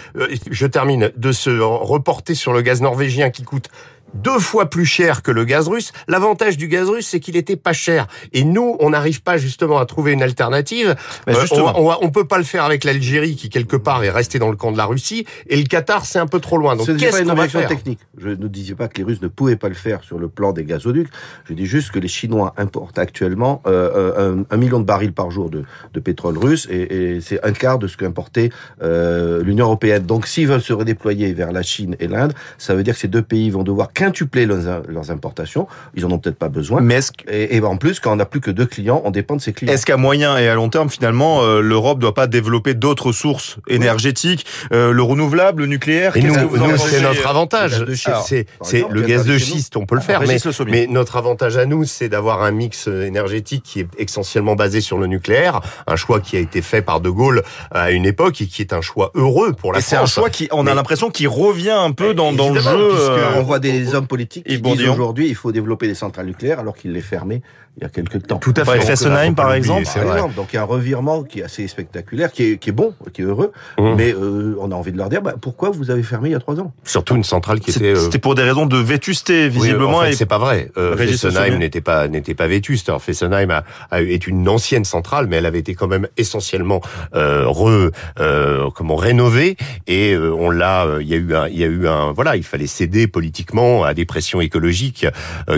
je 0.49 0.65
termine, 0.65 1.11
de 1.15 1.31
se 1.31 1.49
reporter 1.89 2.35
sur 2.35 2.53
le 2.53 2.61
gaz 2.61 2.81
norvégien 2.81 3.29
qui 3.29 3.43
coûte 3.43 3.69
deux 4.13 4.39
fois 4.39 4.69
plus 4.69 4.85
cher 4.85 5.21
que 5.21 5.31
le 5.31 5.45
gaz 5.45 5.67
russe. 5.67 5.91
L'avantage 6.07 6.57
du 6.57 6.67
gaz 6.67 6.89
russe, 6.89 7.07
c'est 7.07 7.19
qu'il 7.19 7.37
était 7.37 7.55
pas 7.55 7.73
cher. 7.73 8.07
Et 8.33 8.43
nous, 8.43 8.75
on 8.79 8.91
n'arrive 8.91 9.21
pas 9.21 9.37
justement 9.37 9.79
à 9.79 9.85
trouver 9.85 10.13
une 10.13 10.23
alternative. 10.23 10.95
Mais 11.27 11.33
justement. 11.39 11.73
on, 11.75 11.91
on, 11.91 11.97
on, 12.01 12.09
peut 12.09 12.25
pas 12.25 12.37
le 12.37 12.43
faire 12.43 12.63
avec 12.63 12.83
l'Algérie, 12.83 13.35
qui 13.35 13.49
quelque 13.49 13.75
part 13.75 14.03
est 14.03 14.09
restée 14.09 14.39
dans 14.39 14.49
le 14.49 14.55
camp 14.55 14.71
de 14.71 14.77
la 14.77 14.85
Russie, 14.85 15.25
et 15.47 15.55
le 15.55 15.63
Qatar, 15.63 16.05
c'est 16.05 16.19
un 16.19 16.27
peu 16.27 16.39
trop 16.39 16.57
loin. 16.57 16.75
Donc 16.75 16.87
qu'est-ce 16.97 17.23
qu'on 17.23 17.33
va 17.33 17.47
faire 17.47 17.67
technique. 17.67 17.99
Je 18.17 18.29
ne 18.29 18.47
disais 18.47 18.75
pas 18.75 18.87
que 18.87 18.97
les 18.97 19.03
Russes 19.03 19.21
ne 19.21 19.27
pouvaient 19.27 19.55
pas 19.55 19.69
le 19.69 19.75
faire 19.75 20.03
sur 20.03 20.19
le 20.19 20.27
plan 20.27 20.51
des 20.53 20.63
gazoducs. 20.63 21.09
Je 21.45 21.53
dis 21.53 21.65
juste 21.65 21.91
que 21.91 21.99
les 21.99 22.07
Chinois 22.07 22.53
importent 22.57 22.99
actuellement 22.99 23.61
euh, 23.67 24.33
un, 24.33 24.45
un, 24.49 24.57
million 24.57 24.79
de 24.79 24.85
barils 24.85 25.13
par 25.13 25.31
jour 25.31 25.49
de, 25.49 25.63
de 25.93 25.99
pétrole 25.99 26.37
russe, 26.37 26.67
et, 26.69 27.15
et 27.15 27.21
c'est 27.21 27.43
un 27.45 27.51
quart 27.51 27.79
de 27.79 27.87
ce 27.87 27.97
qu'importait 27.97 28.49
euh, 28.81 29.43
l'Union 29.43 29.65
européenne. 29.65 30.05
Donc 30.05 30.27
s'ils 30.27 30.47
veulent 30.47 30.61
se 30.61 30.73
redéployer 30.73 31.33
vers 31.33 31.51
la 31.51 31.61
Chine 31.61 31.95
et 31.99 32.07
l'Inde, 32.07 32.33
ça 32.57 32.75
veut 32.75 32.83
dire 32.83 32.93
que 32.93 32.99
ces 32.99 33.07
deux 33.07 33.21
pays 33.21 33.49
vont 33.49 33.63
devoir 33.63 33.93
quintupler 33.99 34.45
leurs, 34.45 34.83
leurs 34.87 35.11
importations. 35.11 35.67
Ils 35.93 36.05
en 36.05 36.11
ont 36.11 36.19
peut-être 36.19 36.37
pas 36.37 36.47
besoin. 36.47 36.79
Mais 36.79 36.99
que... 36.99 37.29
et, 37.29 37.57
et, 37.57 37.61
en 37.61 37.75
plus, 37.75 37.99
quand 37.99 38.13
on 38.13 38.15
n'a 38.15 38.25
plus 38.25 38.39
que 38.39 38.49
deux 38.51 38.65
clients, 38.65 39.01
on 39.03 39.11
dépend 39.11 39.35
de 39.35 39.41
ces 39.41 39.51
clients. 39.51 39.73
Est-ce 39.73 39.85
qu'à 39.85 39.97
moyen 39.97 40.37
et 40.37 40.47
à 40.47 40.55
long 40.55 40.69
terme, 40.69 40.89
finalement, 40.89 41.41
euh, 41.41 41.59
l'Europe 41.59 41.99
doit 41.99 42.13
pas 42.13 42.27
développer 42.27 42.75
d'autres 42.75 43.11
sources 43.11 43.57
énergétiques, 43.67 44.45
euh, 44.71 44.93
le 44.93 45.03
renouvelable, 45.03 45.63
le 45.63 45.67
nucléaire 45.67 46.15
Et 46.15 46.21
nous, 46.21 46.33
nous 46.33 46.77
c'est 46.77 47.01
notre 47.01 47.27
avantage. 47.27 47.83
C'est 48.23 48.85
le 48.89 49.01
gaz 49.01 49.25
de 49.25 49.37
schiste, 49.37 49.75
on 49.75 49.85
peut 49.85 49.95
le 49.95 50.01
faire, 50.01 50.21
mais, 50.21 50.37
mais 50.67 50.87
notre 50.87 51.17
avantage 51.17 51.57
à 51.57 51.65
nous, 51.65 51.83
c'est 51.83 52.07
d'avoir 52.07 52.41
un 52.43 52.51
mix 52.51 52.87
énergétique 52.87 53.63
qui 53.63 53.81
est 53.81 53.87
essentiellement 53.97 54.55
basé 54.55 54.79
sur 54.79 54.97
le 54.97 55.07
nucléaire, 55.07 55.59
un 55.87 55.97
choix 55.97 56.21
qui 56.21 56.37
a 56.37 56.39
été 56.39 56.61
fait 56.61 56.81
par 56.81 57.01
De 57.01 57.09
Gaulle 57.09 57.43
à 57.71 57.91
une 57.91 58.05
époque 58.05 58.41
et 58.41 58.45
qui 58.45 58.61
est 58.61 58.71
un 58.71 58.81
choix 58.81 59.11
heureux 59.15 59.51
pour 59.51 59.73
la 59.73 59.79
et 59.79 59.81
France. 59.81 59.89
C'est 59.89 59.97
un 59.97 60.05
choix 60.05 60.29
qui, 60.29 60.47
on 60.51 60.67
a 60.67 60.73
l'impression, 60.73 61.09
qui 61.09 61.27
revient 61.27 61.69
un 61.71 61.91
peu 61.91 62.13
dans, 62.13 62.31
dans 62.31 62.51
le 62.51 62.61
jeu. 62.61 62.93
On 63.35 63.43
voit 63.43 63.59
des 63.59 63.88
hommes 63.95 64.07
politiques 64.07 64.45
qui 64.45 64.59
disent 64.59 64.87
aujourd'hui 64.87 65.27
il 65.27 65.35
faut 65.35 65.51
développer 65.51 65.87
des 65.87 65.95
centrales 65.95 66.25
nucléaires 66.25 66.59
alors 66.59 66.75
qu'il 66.75 66.91
les 66.91 67.01
fermait 67.01 67.41
il 67.77 67.83
y 67.83 67.85
a 67.85 67.89
quelques 67.89 68.27
temps. 68.27 68.39
Tout 68.39 68.53
à 68.57 68.65
fait. 68.65 68.81
Fessenheim, 68.81 69.35
par 69.35 69.53
exemple. 69.53 69.85
Par 69.85 70.15
exemple. 70.15 70.35
Donc 70.35 70.47
il 70.51 70.57
y 70.57 70.59
a 70.59 70.63
un 70.63 70.65
revirement 70.65 71.23
qui 71.23 71.39
est 71.39 71.43
assez 71.43 71.65
spectaculaire, 71.67 72.31
qui 72.31 72.43
est, 72.43 72.57
qui 72.57 72.69
est 72.69 72.73
bon, 72.73 72.93
qui 73.13 73.21
est 73.21 73.25
heureux, 73.25 73.53
mmh. 73.77 73.93
mais 73.95 74.11
euh, 74.11 74.57
on 74.59 74.71
a 74.71 74.75
envie 74.75 74.91
de 74.91 74.97
leur 74.97 75.07
dire 75.07 75.21
bah, 75.21 75.35
pourquoi 75.39 75.69
vous 75.69 75.89
avez 75.89 76.03
fermé 76.03 76.29
il 76.29 76.31
y 76.33 76.35
a 76.35 76.39
trois 76.39 76.59
ans? 76.59 76.73
Surtout 76.83 77.15
une 77.15 77.23
centrale 77.23 77.61
qui 77.61 77.69
était. 77.69 77.95
C'était 77.95 78.17
euh... 78.17 78.21
pour 78.21 78.35
des 78.35 78.43
raisons 78.43 78.65
de 78.65 78.77
vétusté, 78.77 79.47
visiblement. 79.47 79.91
Oui, 79.91 79.95
en 79.95 80.01
fait, 80.09 80.13
c'est 80.13 80.25
pas 80.25 80.39
vrai. 80.39 80.71
Euh, 80.77 80.97
Fessenheim 80.97 81.57
n'était 81.57 81.79
pas 81.79 82.07
n'était 82.09 82.33
pas 82.33 82.47
vétuste. 82.47 82.89
Alors 82.89 83.01
Fessenheim 83.01 83.49
a, 83.51 83.63
a, 83.91 84.01
est 84.01 84.27
une 84.27 84.49
ancienne 84.49 84.83
centrale, 84.83 85.27
mais 85.27 85.37
elle 85.37 85.45
avait 85.45 85.59
été 85.59 85.73
quand 85.73 85.87
même 85.87 86.07
essentiellement 86.17 86.81
euh, 87.15 87.45
re 87.47 87.91
euh, 88.19 88.69
comment 88.75 88.97
rénovée 88.97 89.55
et 89.87 90.13
euh, 90.13 90.33
on 90.33 90.49
l'a. 90.49 90.85
Il 90.99 91.07
y 91.07 91.13
a 91.13 91.17
eu 91.17 91.33
un 91.33 91.47
il 91.47 91.59
y 91.59 91.63
a 91.63 91.67
eu 91.67 91.87
un 91.87 92.11
voilà 92.11 92.35
il 92.35 92.43
fallait 92.43 92.67
céder 92.67 93.07
politiquement 93.07 93.78
à 93.83 93.93
des 93.93 94.05
pressions 94.05 94.41
écologiques 94.41 95.05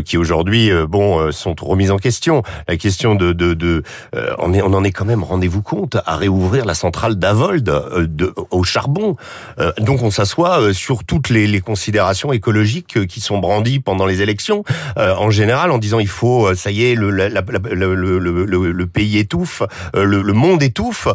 qui 0.06 0.18
aujourd'hui 0.18 0.72
bon 0.88 1.32
sont 1.32 1.56
remises 1.60 1.92
en 1.92 1.98
question. 1.98 2.44
La 2.68 2.78
question 2.78 3.16
de, 3.16 3.34
de, 3.34 3.54
de 3.54 3.84
euh, 4.16 4.34
on, 4.40 4.54
est, 4.54 4.62
on 4.62 4.74
en 4.74 4.84
est 4.84 4.92
quand 4.92 5.06
même, 5.06 5.24
rendez-vous 5.24 5.62
compte, 5.62 5.98
à 6.06 6.16
réouvrir 6.16 6.66
la 6.66 6.74
centrale 6.74 7.16
d'Avold 7.16 7.70
euh, 7.70 8.08
au 8.50 8.64
charbon. 8.64 9.16
Euh, 9.60 9.72
donc 9.80 10.04
on 10.04 10.12
s'assoit 10.12 10.74
sur 10.74 11.04
toutes 11.04 11.30
les, 11.30 11.48
les, 11.48 11.62
considérations 11.62 12.34
écologiques 12.34 13.06
qui 13.08 13.22
sont 13.22 13.38
brandies 13.38 13.80
pendant 13.80 14.06
les 14.06 14.22
élections, 14.22 14.64
en 14.98 15.30
général 15.30 15.70
en 15.70 15.78
disant 15.78 16.00
il 16.00 16.08
faut, 16.08 16.54
ça 16.56 16.72
y 16.72 16.86
est, 16.86 16.96
le, 16.96 17.12
la, 17.12 17.30
la, 17.30 17.42
le, 17.42 17.94
le, 17.96 18.72
le, 18.72 18.88
pays 18.88 19.20
étouffe, 19.20 19.62
le, 19.94 20.34
monde 20.34 20.64
étouffe. 20.64 21.08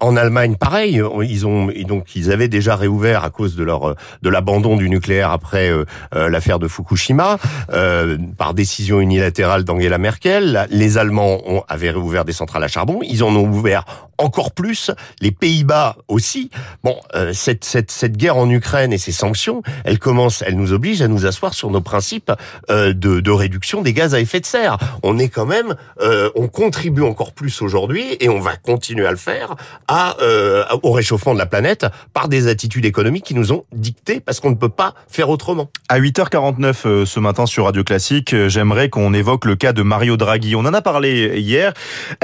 en 0.00 0.16
Allemagne, 0.16 0.56
pareil, 0.56 1.00
ils 1.22 1.46
ont 1.46 1.68
donc 1.86 2.16
ils 2.16 2.32
avaient 2.32 2.48
déjà 2.48 2.74
réouvert 2.74 3.24
à 3.24 3.30
cause 3.30 3.54
de 3.54 3.62
leur 3.62 3.94
de 4.22 4.28
l'abandon 4.28 4.76
du 4.76 4.90
nucléaire 4.90 5.30
après 5.30 5.70
la, 6.12 6.40
l'affaire 6.44 6.58
de 6.58 6.68
Fukushima, 6.68 7.38
euh, 7.72 8.18
par 8.36 8.52
décision 8.52 9.00
unilatérale 9.00 9.64
d'Angela 9.64 9.96
Merkel, 9.96 10.66
les 10.68 10.98
Allemands 10.98 11.40
ont, 11.46 11.62
avaient 11.68 11.90
réouvert 11.90 12.26
des 12.26 12.34
centrales 12.34 12.62
à 12.62 12.68
charbon, 12.68 13.00
ils 13.02 13.24
en 13.24 13.34
ont 13.34 13.48
ouvert 13.48 13.86
encore 14.18 14.52
plus, 14.52 14.90
les 15.20 15.30
Pays-Bas 15.30 15.96
aussi. 16.08 16.50
Bon, 16.82 16.96
euh, 17.14 17.32
cette, 17.32 17.64
cette, 17.64 17.90
cette 17.90 18.16
guerre 18.16 18.36
en 18.36 18.48
Ukraine 18.48 18.92
et 18.92 18.98
ses 18.98 19.12
sanctions, 19.12 19.62
elles 19.84 19.98
commencent, 19.98 20.42
elles 20.46 20.56
nous 20.56 20.72
obligent 20.72 21.02
à 21.02 21.08
nous 21.08 21.26
asseoir 21.26 21.54
sur 21.54 21.70
nos 21.70 21.80
principes 21.80 22.32
euh, 22.70 22.92
de, 22.92 23.20
de, 23.20 23.30
réduction 23.30 23.82
des 23.82 23.92
gaz 23.92 24.14
à 24.14 24.20
effet 24.20 24.40
de 24.40 24.46
serre. 24.46 24.78
On 25.02 25.18
est 25.18 25.28
quand 25.28 25.46
même, 25.46 25.74
euh, 26.00 26.30
on 26.36 26.48
contribue 26.48 27.02
encore 27.02 27.32
plus 27.32 27.62
aujourd'hui, 27.62 28.16
et 28.20 28.28
on 28.28 28.40
va 28.40 28.56
continuer 28.56 29.06
à 29.06 29.10
le 29.10 29.16
faire, 29.16 29.56
à, 29.88 30.16
euh, 30.20 30.64
au 30.82 30.92
réchauffement 30.92 31.34
de 31.34 31.38
la 31.38 31.46
planète 31.46 31.86
par 32.12 32.28
des 32.28 32.46
attitudes 32.46 32.84
économiques 32.84 33.24
qui 33.24 33.34
nous 33.34 33.52
ont 33.52 33.64
dictées 33.72 34.20
parce 34.20 34.40
qu'on 34.40 34.50
ne 34.50 34.56
peut 34.56 34.68
pas 34.68 34.94
faire 35.08 35.28
autrement. 35.28 35.70
À 35.88 35.96
8 35.96 36.18
h 36.18 36.28
euh, 36.34 37.06
ce 37.06 37.20
matin 37.20 37.46
sur 37.46 37.66
Radio 37.66 37.84
Classique, 37.84 38.34
euh, 38.34 38.48
j'aimerais 38.48 38.88
qu'on 38.88 39.14
évoque 39.14 39.44
le 39.44 39.54
cas 39.54 39.72
de 39.72 39.82
Mario 39.82 40.16
Draghi. 40.16 40.56
On 40.56 40.60
en 40.60 40.74
a 40.74 40.82
parlé 40.82 41.38
hier. 41.38 41.72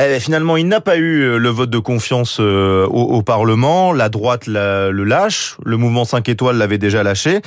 Euh, 0.00 0.18
finalement, 0.18 0.56
il 0.56 0.66
n'a 0.66 0.80
pas 0.80 0.96
eu 0.96 1.38
le 1.38 1.48
vote 1.48 1.70
de 1.70 1.78
confiance 1.78 2.40
au, 2.40 3.22
Parlement. 3.22 3.92
La 3.92 4.08
droite 4.08 4.46
la, 4.46 4.90
le 4.90 5.04
lâche. 5.04 5.56
Le 5.64 5.76
mouvement 5.76 6.04
5 6.04 6.28
étoiles 6.28 6.56
l'avait 6.56 6.78
déjà 6.78 7.04
lâché. 7.04 7.40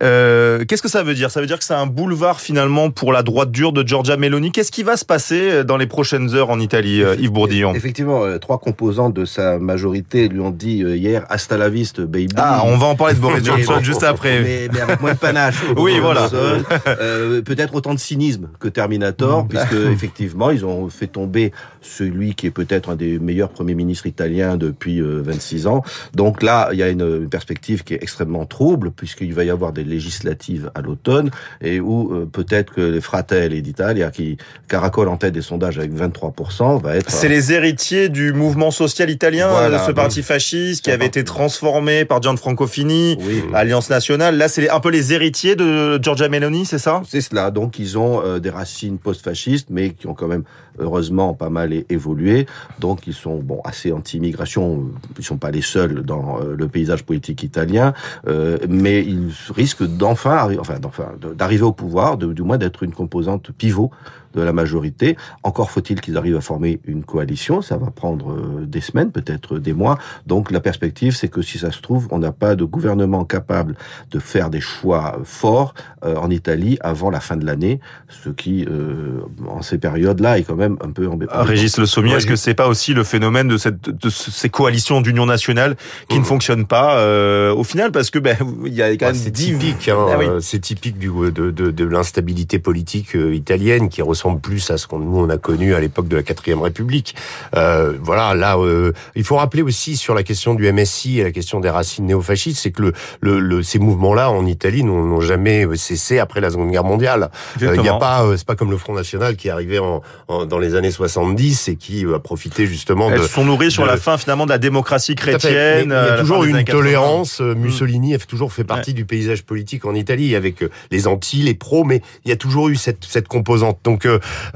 Qu'est-ce 0.00 0.82
que 0.82 0.88
ça 0.88 1.02
veut 1.02 1.14
dire? 1.14 1.30
Ça 1.30 1.40
veut 1.40 1.46
dire 1.46 1.58
que 1.58 1.64
c'est 1.64 1.74
un 1.74 1.86
boulevard 1.86 2.40
finalement 2.40 2.90
pour 2.90 3.12
la 3.12 3.22
droite 3.22 3.50
dure 3.50 3.72
de 3.72 3.86
Giorgia 3.86 4.16
Meloni. 4.16 4.52
Qu'est-ce 4.52 4.72
qui 4.72 4.84
va 4.84 4.96
se 4.96 5.04
passer 5.04 5.64
dans 5.64 5.76
les 5.76 5.86
prochaines 5.86 6.34
heures 6.34 6.50
en 6.50 6.60
Italie, 6.60 7.02
Yves 7.18 7.32
Bourdillon? 7.32 7.74
Effectivement, 7.74 8.38
trois 8.38 8.58
composants 8.58 9.10
de 9.10 9.24
sa 9.24 9.58
majorité 9.58 10.28
lui 10.28 10.40
ont 10.40 10.50
dit 10.50 10.78
hier 10.78 11.26
hasta 11.28 11.58
la 11.58 11.68
vista, 11.68 12.02
baby. 12.02 12.28
Ah, 12.36 12.62
on 12.64 12.78
va 12.78 12.86
en 12.86 12.94
parler 12.94 13.14
de 13.14 13.20
Boris 13.20 13.44
Johnson 13.44 13.80
juste 13.82 14.04
après. 14.04 14.40
Mais, 14.40 14.68
mais 14.72 14.80
avec 14.80 15.00
moins 15.00 15.12
de 15.12 15.18
panache. 15.18 15.56
oui, 15.76 15.98
voilà. 16.06 16.28
Euh, 16.86 17.42
Peut-être 17.42 17.74
autant 17.74 17.94
de 17.94 17.98
cynisme 17.98 18.48
que 18.60 18.68
Terminator, 18.68 19.44
Mm. 19.44 19.48
puisque 19.48 19.72
effectivement, 19.92 20.50
ils 20.50 20.64
ont 20.64 20.88
fait 20.88 21.06
tomber 21.06 21.52
celui 21.80 22.34
qui 22.34 22.46
est 22.46 22.50
peut-être 22.50 22.90
un 22.90 22.96
des 22.96 23.18
meilleurs 23.18 23.50
premiers 23.50 23.74
ministres 23.74 24.06
italiens 24.06 24.56
depuis 24.56 25.00
euh, 25.00 25.22
26 25.22 25.66
ans. 25.66 25.82
Donc 26.14 26.42
là, 26.42 26.70
il 26.72 26.78
y 26.78 26.82
a 26.82 26.88
une, 26.88 27.28
perspective 27.28 27.82
qui 27.84 27.94
est 27.94 28.02
extrêmement 28.02 28.46
trouble, 28.46 28.90
puisqu'il 28.90 29.34
va 29.34 29.44
y 29.44 29.50
avoir 29.50 29.72
des 29.72 29.84
législatives 29.84 30.70
à 30.74 30.80
l'automne, 30.80 31.30
et 31.60 31.80
où 31.80 32.12
euh, 32.12 32.28
peut-être 32.30 32.72
que 32.72 32.80
les 32.80 33.00
Fratelli 33.00 33.62
d'Italia, 33.62 34.10
qui 34.10 34.36
caracolent 34.68 35.08
en 35.08 35.16
tête 35.16 35.34
des 35.34 35.42
sondages 35.42 35.78
avec 35.78 35.92
23%, 35.92 36.80
va 36.80 36.96
être... 36.96 37.10
C'est 37.10 37.28
les 37.28 37.52
héritiers 37.52 38.08
du 38.08 38.32
mouvement 38.32 38.70
social 38.70 39.10
italien, 39.10 39.48
Voilà, 39.48 39.82
euh, 39.82 39.86
ce 39.86 39.92
parti 39.92 40.22
fasciste 40.22 40.84
qui 40.84 40.90
avait 40.90 41.06
été 41.06 41.24
transformé 41.24 42.04
par 42.04 42.22
Gianfranco 42.22 42.66
Fini, 42.66 43.18
Oui. 43.20 43.42
Alliance 43.54 43.90
Nationale. 43.90 44.36
Là, 44.36 44.48
c'est 44.48 44.68
un 44.68 44.80
peu 44.80 44.90
les 44.90 45.12
héritiers 45.12 45.56
de 45.56 45.95
Giorgia 46.02 46.28
Meloni, 46.28 46.64
c'est 46.66 46.78
ça? 46.78 47.02
C'est 47.06 47.20
cela. 47.20 47.50
Donc, 47.50 47.78
ils 47.78 47.98
ont 47.98 48.22
euh, 48.22 48.38
des 48.38 48.50
racines 48.50 48.98
post-fascistes, 48.98 49.68
mais 49.70 49.90
qui 49.90 50.06
ont 50.06 50.14
quand 50.14 50.28
même, 50.28 50.44
heureusement, 50.78 51.34
pas 51.34 51.50
mal 51.50 51.72
évolué. 51.88 52.46
Donc, 52.80 53.06
ils 53.06 53.14
sont 53.14 53.36
bon 53.38 53.60
assez 53.64 53.92
anti-immigration. 53.92 54.84
Ils 55.18 55.24
sont 55.24 55.36
pas 55.38 55.50
les 55.50 55.62
seuls 55.62 56.02
dans 56.02 56.40
euh, 56.40 56.54
le 56.56 56.68
paysage 56.68 57.04
politique 57.04 57.42
italien, 57.42 57.94
euh, 58.26 58.58
mais 58.68 59.02
ils 59.04 59.30
risquent 59.54 59.84
d'enfin, 59.84 60.56
enfin, 60.58 60.78
d'enfin, 60.78 61.12
de- 61.20 61.34
d'arriver 61.34 61.64
au 61.64 61.72
pouvoir, 61.72 62.16
du 62.16 62.42
moins 62.42 62.58
d'être 62.58 62.82
une 62.82 62.92
composante 62.92 63.50
pivot 63.52 63.90
de 64.36 64.42
la 64.42 64.52
majorité. 64.52 65.16
Encore 65.42 65.70
faut-il 65.70 66.00
qu'ils 66.00 66.16
arrivent 66.16 66.36
à 66.36 66.40
former 66.40 66.78
une 66.86 67.02
coalition. 67.04 67.62
Ça 67.62 67.76
va 67.76 67.90
prendre 67.90 68.30
euh, 68.32 68.64
des 68.66 68.80
semaines, 68.80 69.10
peut-être 69.10 69.58
des 69.58 69.72
mois. 69.72 69.98
Donc, 70.26 70.50
la 70.50 70.60
perspective, 70.60 71.16
c'est 71.16 71.28
que 71.28 71.42
si 71.42 71.58
ça 71.58 71.72
se 71.72 71.80
trouve, 71.80 72.06
on 72.10 72.18
n'a 72.18 72.32
pas 72.32 72.54
de 72.54 72.64
gouvernement 72.64 73.24
capable 73.24 73.74
de 74.10 74.18
faire 74.18 74.50
des 74.50 74.60
choix 74.60 75.18
forts 75.24 75.74
euh, 76.04 76.16
en 76.16 76.30
Italie 76.30 76.78
avant 76.82 77.10
la 77.10 77.20
fin 77.20 77.36
de 77.36 77.46
l'année, 77.46 77.80
ce 78.08 78.28
qui, 78.28 78.64
euh, 78.70 79.20
en 79.48 79.62
ces 79.62 79.78
périodes-là, 79.78 80.38
est 80.38 80.42
quand 80.44 80.54
même 80.56 80.76
un 80.84 80.90
peu 80.90 81.08
embêtant. 81.08 81.32
Ah, 81.34 81.42
Régis 81.42 81.78
Le 81.78 81.86
Sommier, 81.86 82.12
Ouais, 82.12 82.18
est-ce 82.18 82.26
que 82.26 82.36
c'est 82.36 82.54
pas 82.54 82.68
aussi 82.68 82.92
le 82.94 83.02
phénomène 83.04 83.48
de, 83.48 83.56
cette, 83.56 83.88
de 83.90 84.08
ce- 84.10 84.30
ces 84.30 84.48
coalitions 84.50 85.00
d'union 85.00 85.26
nationale 85.26 85.76
qui 86.08 86.18
ne 86.18 86.24
fonctionnent 86.24 86.66
pas 86.66 86.98
euh, 86.98 87.54
au 87.54 87.64
final? 87.64 87.90
Parce 87.90 88.10
que 88.10 88.18
ben 88.18 88.36
il 88.66 88.74
y 88.74 88.82
a 88.82 88.90
quand 88.96 89.06
Ah, 89.06 89.12
même 89.12 89.14
c'est 89.14 89.30
typique, 89.30 89.88
hein, 89.88 90.06
Ah 90.12 90.16
oui. 90.18 90.26
euh, 90.26 90.40
c'est 90.40 90.58
typique 90.60 90.98
du, 90.98 91.08
de, 91.08 91.50
de, 91.50 91.70
de 91.70 91.84
l'instabilité 91.84 92.58
politique 92.58 93.14
euh, 93.16 93.34
italienne 93.34 93.88
qui 93.88 94.02
ressemble 94.26 94.40
plus 94.40 94.70
à 94.70 94.78
ce 94.78 94.86
qu'on 94.86 94.98
nous 94.98 95.18
on 95.18 95.28
a 95.30 95.36
connu 95.38 95.74
à 95.74 95.80
l'époque 95.80 96.08
de 96.08 96.16
la 96.16 96.22
quatrième 96.22 96.60
République. 96.60 97.14
Euh, 97.54 97.94
voilà, 98.02 98.34
là, 98.34 98.56
euh, 98.58 98.92
il 99.14 99.24
faut 99.24 99.36
rappeler 99.36 99.62
aussi 99.62 99.96
sur 99.96 100.14
la 100.14 100.22
question 100.22 100.54
du 100.54 100.70
MSI 100.72 101.20
et 101.20 101.24
la 101.24 101.30
question 101.30 101.60
des 101.60 101.70
racines 101.70 102.06
néofascistes, 102.06 102.60
c'est 102.62 102.70
que 102.72 102.82
le, 102.82 102.92
le, 103.20 103.38
le- 103.40 103.62
ces 103.62 103.78
mouvements-là 103.78 104.30
en 104.30 104.44
Italie 104.46 104.82
n'ont 104.84 105.20
jamais 105.20 105.66
cessé 105.76 106.18
après 106.18 106.40
la 106.40 106.50
Seconde 106.50 106.70
Guerre 106.70 106.84
mondiale. 106.84 107.30
Euh, 107.32 107.56
Il 107.56 107.62
y 107.62 107.66
a 107.66 107.70
Exactement. 107.70 107.98
pas, 107.98 108.24
euh, 108.24 108.36
c'est 108.36 108.46
pas 108.46 108.56
comme 108.56 108.70
le 108.70 108.76
Front 108.76 108.94
National 108.94 109.36
qui 109.36 109.48
est 109.48 109.50
arrivé 109.50 109.78
en, 109.78 110.02
en- 110.28 110.44
dans 110.46 110.58
les 110.58 110.74
années 110.74 110.90
70 110.90 111.68
et 111.68 111.76
qui 111.76 112.04
a 112.12 112.18
profité 112.18 112.66
justement 112.66 113.10
Elles 113.10 113.20
de 113.20 113.26
sont 113.26 113.44
nourries 113.44 113.70
sur 113.70 113.86
la 113.86 113.96
fin 113.96 114.18
finalement 114.18 114.44
de 114.46 114.50
la 114.50 114.58
démocratie 114.58 115.14
chrétienne. 115.14 115.88
Mais 115.88 115.94
euh, 115.94 116.06
Il 116.06 116.10
y 116.10 116.14
a 116.14 116.20
toujours 116.20 116.44
une 116.44 116.56
80. 116.56 116.64
tolérance. 116.78 117.40
euh, 117.40 117.54
Mussolini 117.54 118.14
a 118.14 118.18
toujours 118.18 118.52
fait 118.52 118.64
partie 118.64 118.92
du 118.94 119.04
paysage 119.04 119.42
politique 119.44 119.84
en 119.84 119.94
Italie 119.94 120.34
avec 120.34 120.62
euh, 120.62 120.70
les 120.90 121.06
anti, 121.06 121.42
les 121.42 121.54
pros, 121.54 121.84
mais 121.84 122.02
il 122.24 122.28
y 122.28 122.32
a 122.32 122.36
toujours 122.36 122.68
eu 122.68 122.76
cette, 122.76 123.04
cette 123.04 123.28
composante. 123.28 123.78
Donc 123.84 124.06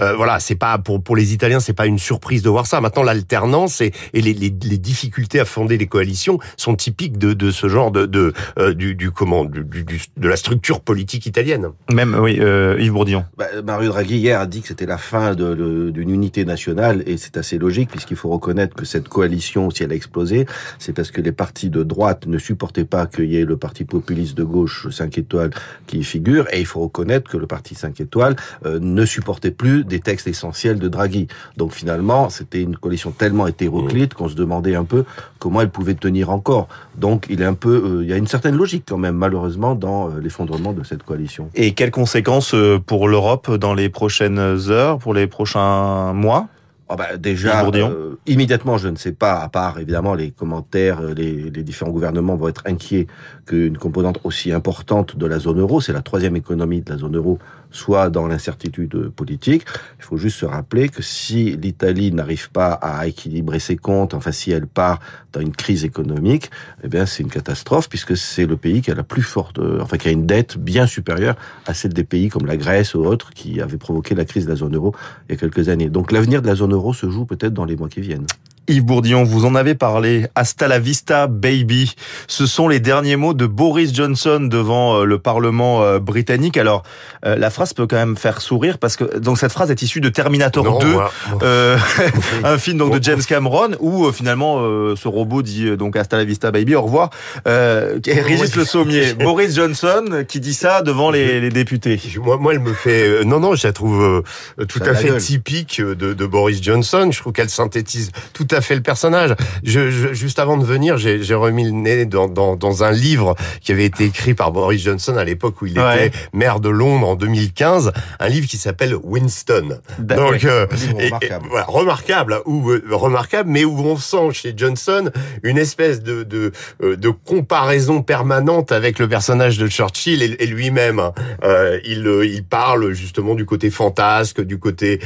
euh, 0.00 0.14
voilà, 0.16 0.40
c'est 0.40 0.54
pas 0.54 0.78
pour 0.78 1.02
pour 1.02 1.16
les 1.16 1.32
Italiens, 1.32 1.60
c'est 1.60 1.72
pas 1.72 1.86
une 1.86 1.98
surprise 1.98 2.42
de 2.42 2.48
voir 2.50 2.66
ça. 2.66 2.80
Maintenant, 2.80 3.02
l'alternance 3.02 3.80
et, 3.80 3.92
et 4.14 4.20
les, 4.20 4.34
les, 4.34 4.54
les 4.64 4.78
difficultés 4.78 5.40
à 5.40 5.44
fonder 5.44 5.76
les 5.78 5.86
coalitions 5.86 6.38
sont 6.56 6.74
typiques 6.74 7.18
de, 7.18 7.32
de 7.32 7.50
ce 7.50 7.68
genre 7.68 7.90
de, 7.90 8.06
de 8.06 8.32
euh, 8.58 8.74
du, 8.74 8.94
du 8.94 9.10
comment 9.10 9.44
du, 9.44 9.64
du- 9.64 9.84
du- 9.84 10.00
de 10.16 10.28
la 10.28 10.36
structure 10.36 10.80
politique 10.80 11.26
italienne. 11.26 11.68
Même 11.92 12.14
oui, 12.20 12.38
euh, 12.40 12.76
Yves 12.78 12.92
Bourdillon. 12.92 13.24
Bah, 13.36 13.46
Mario 13.64 13.90
Draghi 13.90 14.16
hier 14.18 14.40
a 14.40 14.46
dit 14.46 14.62
que 14.62 14.68
c'était 14.68 14.86
la 14.86 14.98
fin 14.98 15.34
d'une 15.34 16.10
unité 16.10 16.44
nationale 16.44 17.02
et 17.06 17.16
c'est 17.16 17.36
assez 17.36 17.58
logique 17.58 17.90
puisqu'il 17.90 18.16
faut 18.16 18.28
reconnaître 18.30 18.74
que 18.76 18.84
cette 18.84 19.08
coalition, 19.08 19.70
si 19.70 19.82
elle 19.82 19.92
a 19.92 19.94
explosé, 19.94 20.46
c'est 20.78 20.92
parce 20.92 21.10
que 21.10 21.20
les 21.20 21.32
partis 21.32 21.70
de 21.70 21.82
droite 21.82 22.26
ne 22.26 22.38
supportaient 22.38 22.84
pas 22.84 23.06
qu'il 23.06 23.26
y 23.30 23.36
ait 23.36 23.44
le 23.44 23.56
parti 23.56 23.84
populiste 23.84 24.36
de 24.36 24.44
gauche 24.44 24.88
5 24.90 25.18
étoiles 25.18 25.50
qui 25.86 25.98
y 25.98 26.04
figure 26.04 26.46
et 26.52 26.60
il 26.60 26.66
faut 26.66 26.80
reconnaître 26.80 27.30
que 27.30 27.36
le 27.36 27.46
parti 27.46 27.74
5 27.74 28.00
étoiles 28.00 28.36
euh, 28.66 28.78
ne 28.80 29.04
supportait 29.04 29.49
plus 29.50 29.84
des 29.84 30.00
textes 30.00 30.26
essentiels 30.26 30.78
de 30.78 30.88
Draghi. 30.88 31.28
Donc 31.56 31.72
finalement, 31.72 32.30
c'était 32.30 32.62
une 32.62 32.76
coalition 32.76 33.10
tellement 33.10 33.46
hétéroclite 33.46 34.14
qu'on 34.14 34.28
se 34.28 34.34
demandait 34.34 34.74
un 34.74 34.84
peu 34.84 35.04
comment 35.38 35.60
elle 35.60 35.70
pouvait 35.70 35.94
tenir 35.94 36.30
encore. 36.30 36.68
Donc 36.96 37.26
il 37.30 37.42
est 37.42 37.46
un 37.46 37.54
peu, 37.54 37.82
euh, 37.84 38.02
il 38.02 38.08
y 38.08 38.12
a 38.12 38.16
une 38.16 38.26
certaine 38.26 38.56
logique 38.56 38.84
quand 38.88 38.98
même 38.98 39.16
malheureusement 39.16 39.74
dans 39.74 40.08
euh, 40.08 40.20
l'effondrement 40.20 40.72
de 40.72 40.84
cette 40.84 41.02
coalition. 41.02 41.50
Et 41.54 41.72
quelles 41.72 41.90
conséquences 41.90 42.54
euh, 42.54 42.78
pour 42.78 43.08
l'Europe 43.08 43.54
dans 43.54 43.74
les 43.74 43.88
prochaines 43.88 44.38
heures, 44.38 44.98
pour 44.98 45.14
les 45.14 45.26
prochains 45.26 46.12
mois? 46.12 46.48
Ah 46.92 46.96
bah, 46.96 47.16
déjà, 47.16 47.64
euh, 47.64 48.16
immédiatement, 48.26 48.76
je 48.76 48.88
ne 48.88 48.96
sais 48.96 49.12
pas, 49.12 49.38
à 49.38 49.48
part 49.48 49.78
évidemment 49.78 50.14
les 50.14 50.32
commentaires, 50.32 51.00
les, 51.00 51.48
les 51.48 51.62
différents 51.62 51.92
gouvernements 51.92 52.34
vont 52.34 52.48
être 52.48 52.64
inquiets 52.66 53.06
qu'une 53.46 53.78
composante 53.78 54.18
aussi 54.24 54.50
importante 54.50 55.16
de 55.16 55.24
la 55.24 55.38
zone 55.38 55.60
euro, 55.60 55.80
c'est 55.80 55.92
la 55.92 56.02
troisième 56.02 56.34
économie 56.34 56.80
de 56.80 56.90
la 56.90 56.98
zone 56.98 57.16
euro, 57.16 57.38
soit 57.70 58.10
dans 58.10 58.26
l'incertitude 58.26 59.10
politique. 59.10 59.64
Il 59.98 60.04
faut 60.04 60.16
juste 60.16 60.38
se 60.38 60.46
rappeler 60.46 60.88
que 60.88 61.02
si 61.02 61.56
l'Italie 61.56 62.12
n'arrive 62.12 62.50
pas 62.50 62.72
à 62.72 63.06
équilibrer 63.06 63.58
ses 63.58 63.76
comptes, 63.76 64.14
enfin 64.14 64.32
si 64.32 64.50
elle 64.50 64.66
part 64.66 65.00
dans 65.32 65.40
une 65.40 65.52
crise 65.52 65.84
économique, 65.84 66.50
eh 66.82 66.88
bien 66.88 67.06
c'est 67.06 67.22
une 67.22 67.30
catastrophe 67.30 67.88
puisque 67.88 68.16
c'est 68.16 68.46
le 68.46 68.56
pays 68.56 68.82
qui 68.82 68.90
a 68.90 68.94
la 68.94 69.04
plus 69.04 69.22
forte, 69.22 69.58
euh, 69.58 69.80
enfin 69.80 69.96
qui 69.96 70.08
a 70.08 70.10
une 70.10 70.26
dette 70.26 70.58
bien 70.58 70.86
supérieure 70.86 71.36
à 71.66 71.74
celle 71.74 71.92
des 71.92 72.04
pays 72.04 72.28
comme 72.28 72.46
la 72.46 72.56
Grèce 72.56 72.94
ou 72.94 73.04
autres 73.04 73.30
qui 73.30 73.60
avaient 73.60 73.78
provoqué 73.78 74.14
la 74.14 74.24
crise 74.24 74.44
de 74.44 74.50
la 74.50 74.56
zone 74.56 74.74
euro 74.74 74.94
il 75.28 75.32
y 75.32 75.34
a 75.34 75.38
quelques 75.38 75.68
années. 75.68 75.88
Donc 75.88 76.12
l'avenir 76.12 76.42
de 76.42 76.46
la 76.46 76.54
zone 76.54 76.72
euro 76.72 76.92
se 76.94 77.08
joue 77.08 77.24
peut-être 77.24 77.54
dans 77.54 77.64
les 77.64 77.76
mois 77.76 77.88
qui 77.88 78.00
viennent. 78.00 78.26
Yves 78.70 78.84
Bourdillon, 78.84 79.24
vous 79.24 79.44
en 79.44 79.54
avez 79.54 79.74
parlé. 79.74 80.26
Hasta 80.34 80.68
la 80.68 80.78
vista, 80.78 81.26
baby. 81.26 81.94
Ce 82.28 82.46
sont 82.46 82.68
les 82.68 82.78
derniers 82.80 83.16
mots 83.16 83.34
de 83.34 83.46
Boris 83.46 83.92
Johnson 83.92 84.40
devant 84.40 85.00
euh, 85.00 85.04
le 85.04 85.18
Parlement 85.18 85.82
euh, 85.82 85.98
britannique. 85.98 86.56
Alors, 86.56 86.82
euh, 87.26 87.36
la 87.36 87.50
phrase 87.50 87.72
peut 87.72 87.86
quand 87.86 87.96
même 87.96 88.16
faire 88.16 88.40
sourire 88.40 88.78
parce 88.78 88.96
que 88.96 89.18
donc 89.18 89.38
cette 89.38 89.52
phrase 89.52 89.70
est 89.70 89.82
issue 89.82 90.00
de 90.00 90.08
Terminator 90.08 90.64
Non, 90.64 90.78
2, 90.78 90.86
moi- 90.86 91.12
moi- 91.30 91.38
euh, 91.42 91.76
un 92.44 92.58
film 92.58 92.78
donc 92.78 92.96
de 92.98 93.02
James 93.02 93.22
Cameron 93.26 93.70
où 93.80 94.10
finalement 94.12 94.58
euh, 94.60 94.94
ce 94.96 95.08
robot 95.08 95.42
dit 95.42 95.76
donc 95.76 95.96
hasta 95.96 96.16
la 96.16 96.24
vista, 96.24 96.50
baby, 96.50 96.74
au 96.76 96.82
revoir. 96.82 97.10
Euh, 97.48 97.98
Régis 98.06 98.54
Le 98.56 98.64
Sommier, 98.64 99.14
Boris 99.18 99.54
Johnson 99.56 100.24
qui 100.28 100.40
dit 100.40 100.54
ça 100.54 100.82
devant 100.82 101.10
les, 101.10 101.40
les 101.40 101.50
députés. 101.50 102.00
Moi, 102.22 102.36
moi, 102.38 102.52
elle 102.54 102.60
me 102.60 102.72
fait. 102.72 103.24
non, 103.24 103.40
non, 103.40 103.54
je 103.54 103.66
la 103.66 103.72
trouve 103.72 104.22
tout 104.68 104.78
Ça 104.78 104.90
à 104.90 104.94
fait 104.94 105.08
gueule. 105.08 105.20
typique 105.20 105.80
de, 105.80 105.94
de 106.14 106.26
Boris 106.26 106.62
Johnson. 106.62 107.08
Je 107.10 107.18
trouve 107.20 107.32
qu'elle 107.32 107.50
synthétise 107.50 108.10
tout 108.32 108.46
à 108.50 108.59
à 108.60 108.62
fait 108.62 108.74
le 108.74 108.82
personnage. 108.82 109.34
Je, 109.64 109.90
je, 109.90 110.12
juste 110.12 110.38
avant 110.38 110.58
de 110.58 110.64
venir, 110.64 110.98
j'ai 110.98 111.34
remis 111.34 111.64
le 111.64 111.70
nez 111.70 112.04
dans, 112.04 112.28
dans, 112.28 112.56
dans, 112.56 112.84
un 112.84 112.92
livre 112.92 113.34
qui 113.62 113.72
avait 113.72 113.86
été 113.86 114.04
écrit 114.04 114.34
par 114.34 114.52
Boris 114.52 114.82
Johnson 114.82 115.16
à 115.16 115.24
l'époque 115.24 115.62
où 115.62 115.66
il 115.66 115.72
était 115.72 116.12
maire 116.34 116.60
de 116.60 116.68
Londres 116.68 117.08
en 117.08 117.16
2015, 117.16 117.92
un 118.18 118.28
livre 118.28 118.46
qui 118.46 118.58
s'appelle 118.58 118.94
Winston. 119.02 119.80
Donc, 119.98 120.44
euh, 120.44 120.66
remarquable. 120.94 121.46
voilà, 121.48 121.66
remarquable, 121.66 122.40
ou 122.44 122.70
euh, 122.70 122.82
remarquable, 122.90 123.50
mais 123.50 123.64
où 123.64 123.78
on 123.80 123.96
sent 123.96 124.32
chez 124.32 124.54
Johnson 124.54 125.10
une 125.42 125.58
espèce 125.58 126.02
de 126.02 126.22
de, 126.22 126.52
euh, 126.82 126.96
de 126.96 127.08
comparaison 127.08 128.02
permanente 128.02 128.72
avec 128.72 128.98
le 128.98 129.08
personnage 129.08 129.56
de 129.56 129.68
Churchill 129.68 130.22
et, 130.22 130.46
lui-même. 130.46 131.00
Euh, 131.44 131.78
il 131.84 132.06
il 132.24 132.44
parle 132.44 132.92
justement 132.92 133.34
du 133.34 133.46
côté 133.46 133.70
fantasque, 133.70 134.40
du 134.40 134.58
côté 134.58 135.00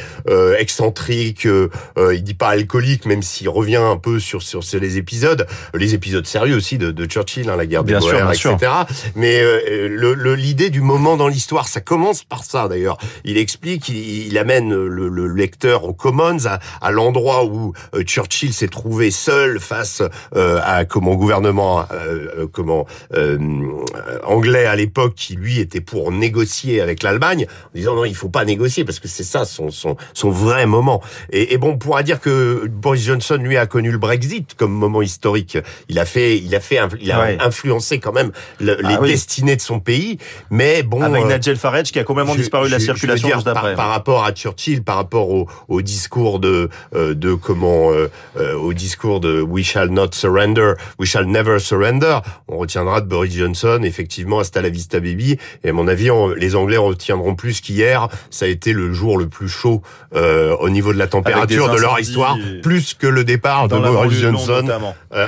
excentrique. 0.59 1.47
il 1.47 2.23
dit 2.23 2.35
pas 2.35 2.49
alcoolique, 2.49 3.05
même 3.07 3.23
s'il 3.35 3.49
revient 3.49 3.77
un 3.77 3.97
peu 3.97 4.19
sur 4.19 4.43
sur, 4.43 4.61
les 4.81 4.99
épisodes, 4.99 5.47
les 5.75 5.95
épisodes 5.95 6.27
sérieux 6.27 6.57
aussi 6.57 6.79
de, 6.79 6.91
de 6.91 7.05
Churchill, 7.07 7.49
hein, 7.49 7.57
la 7.57 7.67
guerre 7.67 7.85
bien 7.85 7.99
des 7.99 8.07
sûr, 8.07 8.31
etc. 8.31 8.57
Mais 9.15 9.41
le 9.43 10.35
l'idée 10.35 10.71
du 10.71 10.81
moment 10.81 11.17
dans 11.17 11.29
l'histoire, 11.29 11.69
ça 11.69 11.81
commence 11.81 12.25
par 12.25 12.45
ça 12.45 12.69
d'ailleurs. 12.69 12.99
Il 13.25 13.39
explique, 13.39 13.89
il, 13.89 14.27
il 14.27 14.39
amène 14.39 14.75
le, 14.75 15.09
le, 15.09 15.27
lecteur 15.27 15.85
au 15.85 15.93
Commons, 15.93 16.47
à, 16.47 16.59
à 16.81 16.91
l'endroit 16.91 17.45
où 17.45 17.73
euh, 17.95 18.03
Churchill 18.03 18.53
s'est 18.53 18.69
trouvé 18.69 19.11
seul 19.11 19.59
face 19.61 20.03
euh, 20.35 20.61
à 20.63 20.85
comment 20.85 21.15
gouvernement 21.15 21.85
euh, 21.93 22.47
comment 22.53 22.87
anglais 24.25 24.67
à 24.67 24.77
l'époque 24.77 25.15
qui 25.15 25.35
lui 25.35 25.59
était 25.59 25.81
pour 25.81 26.13
négocier 26.13 26.81
avec 26.81 27.03
l'Allemagne, 27.03 27.47
en 27.67 27.71
disant 27.75 27.95
non, 27.95 28.05
il 28.05 28.15
faut 28.15 28.29
pas 28.29 28.45
négocier 28.45 28.85
parce 28.85 29.01
que 29.01 29.09
c'est 29.09 29.25
ça 29.25 29.45
son, 29.45 29.71
son 29.71 29.97
son 30.13 30.31
vrai 30.31 30.67
moment. 30.67 31.03
Et, 31.31 31.55
et 31.55 31.59
bon, 31.59 31.71
on 31.71 31.79
pourra 31.79 32.03
dire 32.03 32.21
que 32.21 32.67
Boris 32.69 33.03
Johnson 33.03 33.24
lui 33.31 33.57
a 33.57 33.67
connu 33.67 33.91
le 33.91 33.99
Brexit 33.99 34.55
comme 34.55 34.73
moment 34.73 35.03
historique. 35.03 35.59
Il 35.89 35.99
a 35.99 36.05
fait, 36.05 36.39
il 36.39 36.55
a 36.55 36.61
fait, 36.61 36.81
il 37.01 37.11
a 37.11 37.45
influencé 37.45 37.99
quand 37.99 38.13
même 38.13 38.33
le, 38.61 38.79
ah 38.85 39.01
les 39.01 39.09
destinées 39.09 39.57
de 39.57 39.61
son 39.61 39.81
pays. 39.81 40.19
Mais 40.51 40.83
bon, 40.83 41.01
avec 41.03 41.25
Nigel 41.25 41.57
Farage 41.57 41.93
qui 41.93 41.99
a 41.99 42.05
complètement 42.05 42.35
disparu 42.35 42.69
de 42.69 42.73
la 42.73 42.81
circulation 42.81 43.29
juste 43.29 43.47
après. 43.47 43.75
Par, 43.75 43.89
rapport 43.89 44.25
à 44.25 44.33
Churchill, 44.33 44.83
par 44.83 44.97
rapport 44.97 45.31
au, 45.31 45.49
au 45.69 45.83
discours 45.83 46.39
de 46.39 46.69
euh, 46.95 47.15
de 47.15 47.35
comment 47.35 47.93
euh, 47.93 48.11
euh, 48.37 48.55
au 48.55 48.73
discours 48.73 49.21
de 49.21 49.41
We 49.41 49.65
shall 49.65 49.89
not 49.89 50.13
surrender, 50.13 50.75
we 50.99 51.09
shall 51.09 51.27
never 51.27 51.59
surrender. 51.59 52.19
On 52.49 52.59
retiendra 52.59 53.01
de 53.01 53.07
Boris 53.07 53.35
Johnson 53.35 53.81
effectivement 53.83 54.41
hasta 54.41 54.63
la 54.63 54.69
vista 54.69 55.01
baby. 55.01 55.39
Et 55.63 55.71
à 55.71 55.73
mon 55.73 55.89
avis, 55.89 56.09
les 56.37 56.57
Anglais 56.57 56.77
retiendront 56.77 57.35
plus 57.35 57.61
qu'hier. 57.61 58.09
Ça 58.31 58.47
a 58.47 58.49
été 58.49 58.73
le 58.73 58.93
jour 58.93 59.19
le 59.19 59.29
plus 59.29 59.49
chaud 59.49 59.83
au 60.13 60.69
niveau 60.69 60.93
de 60.93 60.99
la 60.99 61.07
température 61.07 61.71
de 61.71 61.79
leur 61.79 61.99
histoire, 61.99 62.37
plus 62.63 62.95
que 62.95 63.07
le 63.15 63.25
départ 63.25 63.69
de 63.69 63.77
Boris 63.77 64.19
Johnson 64.19 64.65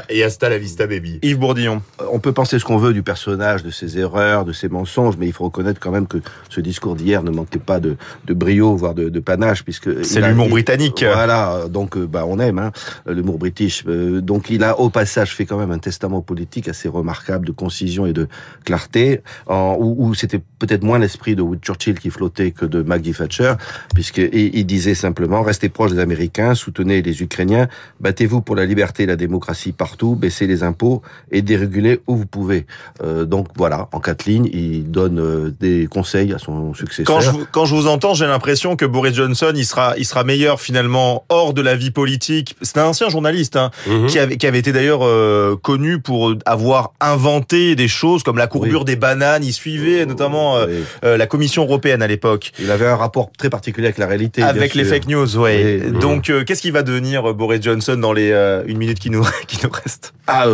et 0.09 0.23
hasta 0.23 0.49
la 0.49 0.59
vista 0.59 0.87
baby. 0.87 1.19
Yves 1.23 1.39
Bourdillon. 1.39 1.83
On 2.13 2.19
peut 2.19 2.33
penser 2.33 2.59
ce 2.59 2.65
qu'on 2.65 2.77
veut 2.77 2.93
du 2.93 3.03
personnage, 3.03 3.63
de 3.63 3.71
ses 3.71 3.99
erreurs, 3.99 4.45
de 4.45 4.53
ses 4.53 4.69
mensonges, 4.69 5.17
mais 5.19 5.27
il 5.27 5.33
faut 5.33 5.45
reconnaître 5.45 5.81
quand 5.81 5.91
même 5.91 6.07
que 6.07 6.19
ce 6.49 6.61
discours 6.61 6.97
d'hier 6.97 7.23
ne 7.23 7.31
manquait 7.31 7.59
pas 7.59 7.81
de, 7.81 7.97
de 8.27 8.35
brio, 8.35 8.77
voire 8.77 8.95
de, 8.95 9.09
de 9.09 9.21
panache, 9.21 9.65
puisque 9.65 10.05
c'est 10.05 10.21
l'humour 10.21 10.49
britannique. 10.49 11.05
Voilà, 11.05 11.65
donc 11.69 11.97
euh, 11.97 12.07
bah 12.07 12.25
on 12.27 12.39
aime 12.39 12.59
hein, 12.59 12.73
l'humour 13.07 13.39
british. 13.39 13.85
Euh, 13.87 14.21
donc 14.21 14.51
il 14.51 14.65
a 14.65 14.79
au 14.79 14.91
passage 14.91 15.35
fait 15.35 15.47
quand 15.47 15.59
même 15.59 15.71
un 15.71 15.79
testament 15.79 16.21
politique 16.21 16.69
assez 16.69 16.89
remarquable 16.89 17.47
de 17.47 17.53
concision 17.53 18.07
et 18.07 18.13
de 18.13 18.29
clarté, 18.65 19.21
en, 19.47 19.77
où, 19.79 19.97
où 19.99 20.15
c'était 20.15 20.41
peut-être 20.59 20.83
moins 20.83 20.99
l'esprit 20.99 21.37
de 21.37 21.43
Wood 21.43 21.61
Churchill 21.63 21.99
qui 21.99 22.11
flottait 22.11 22.51
que 22.51 22.65
de 22.65 22.83
Maggie 22.83 23.13
Thatcher, 23.13 23.55
puisque 23.95 24.19
il, 24.19 24.67
disait 24.67 24.95
simplement 24.95 25.43
restez 25.43 25.69
proches 25.69 25.93
des 25.93 26.01
Américains, 26.01 26.55
soutenez 26.55 27.03
les 27.03 27.23
Ukrainiens, 27.23 27.69
battez-vous 28.01 28.41
pour 28.41 28.57
la 28.57 28.65
liberté 28.65 29.05
et 29.05 29.07
la 29.07 29.17
démocratie 29.17 29.73
partout, 29.73 30.15
baissez 30.15 30.47
les 30.47 30.63
impôts 30.63 31.03
et 31.31 31.43
dérégulez 31.43 32.01
où 32.07 32.17
vous 32.17 32.27
pouvez. 32.27 32.67
Euh, 33.03 33.25
donc 33.25 33.49
voilà, 33.57 33.89
en 33.93 34.01
quatre 34.01 34.25
lignes, 34.27 34.49
il 34.53 34.91
donne 34.91 35.19
euh, 35.19 35.53
des 35.61 35.87
conseils 35.87 36.33
à 36.33 36.39
son 36.39 36.75
successeur. 36.75 37.07
Quand 37.07 37.21
je, 37.21 37.31
quand 37.53 37.65
je 37.65 37.75
vous 37.75 37.87
entends, 37.87 38.15
j'ai 38.15 38.27
l'impression 38.27 38.77
que 38.77 38.85
Boris 38.85 39.15
Johnson, 39.15 39.53
il 39.55 39.65
sera, 39.65 39.95
il 39.99 40.05
sera 40.05 40.25
meilleur 40.25 40.61
finalement 40.61 41.25
hors 41.29 41.55
de 41.55 41.63
la 41.63 41.77
vie 41.77 41.91
politique. 41.91 42.57
C'est 42.63 42.79
un 42.79 42.85
ancien 42.85 43.09
journaliste 43.09 43.57
hein, 43.57 43.71
mhm. 43.87 44.07
qui, 44.07 44.19
avait, 44.19 44.37
qui 44.37 44.47
avait 44.47 44.59
été 44.59 44.73
d'ailleurs 44.73 45.05
euh, 45.05 45.57
connu 45.57 46.01
pour 46.01 46.35
avoir 46.45 46.93
inventé 47.01 47.77
des 47.77 47.89
choses 47.89 48.23
comme 48.23 48.39
la 48.39 48.47
courbure 48.47 48.85
des 48.85 48.97
bananes. 48.97 49.45
Il 49.45 49.53
suivait 49.53 50.07
notamment 50.07 50.57
euh, 50.57 50.67
euh, 51.05 51.17
la 51.17 51.27
Commission 51.27 51.65
européenne 51.65 52.03
à 52.03 52.07
l'époque. 52.07 52.53
Il 52.59 52.71
avait 52.71 52.87
un 52.87 52.97
rapport 52.97 53.31
très 53.37 53.51
particulier 53.51 53.87
avec 53.87 53.99
la 53.99 54.07
réalité. 54.07 54.43
Avec 54.43 54.75
les 54.75 54.85
fake 54.85 55.09
news, 55.09 55.37
ouais. 55.39 55.81
Donc, 56.01 56.31
qu'est-ce 56.47 56.63
qui 56.63 56.71
va 56.71 56.83
devenir 56.83 57.35
Boris 57.35 57.63
Johnson 57.63 57.66
dans 57.75 58.13
les 58.13 58.33
une 58.67 58.79
minute 58.79 58.99
qui 58.99 59.11
nous 59.11 59.25
qui 59.47 59.59
nous 59.65 59.71
reste 59.71 60.15
Ah, 60.27 60.47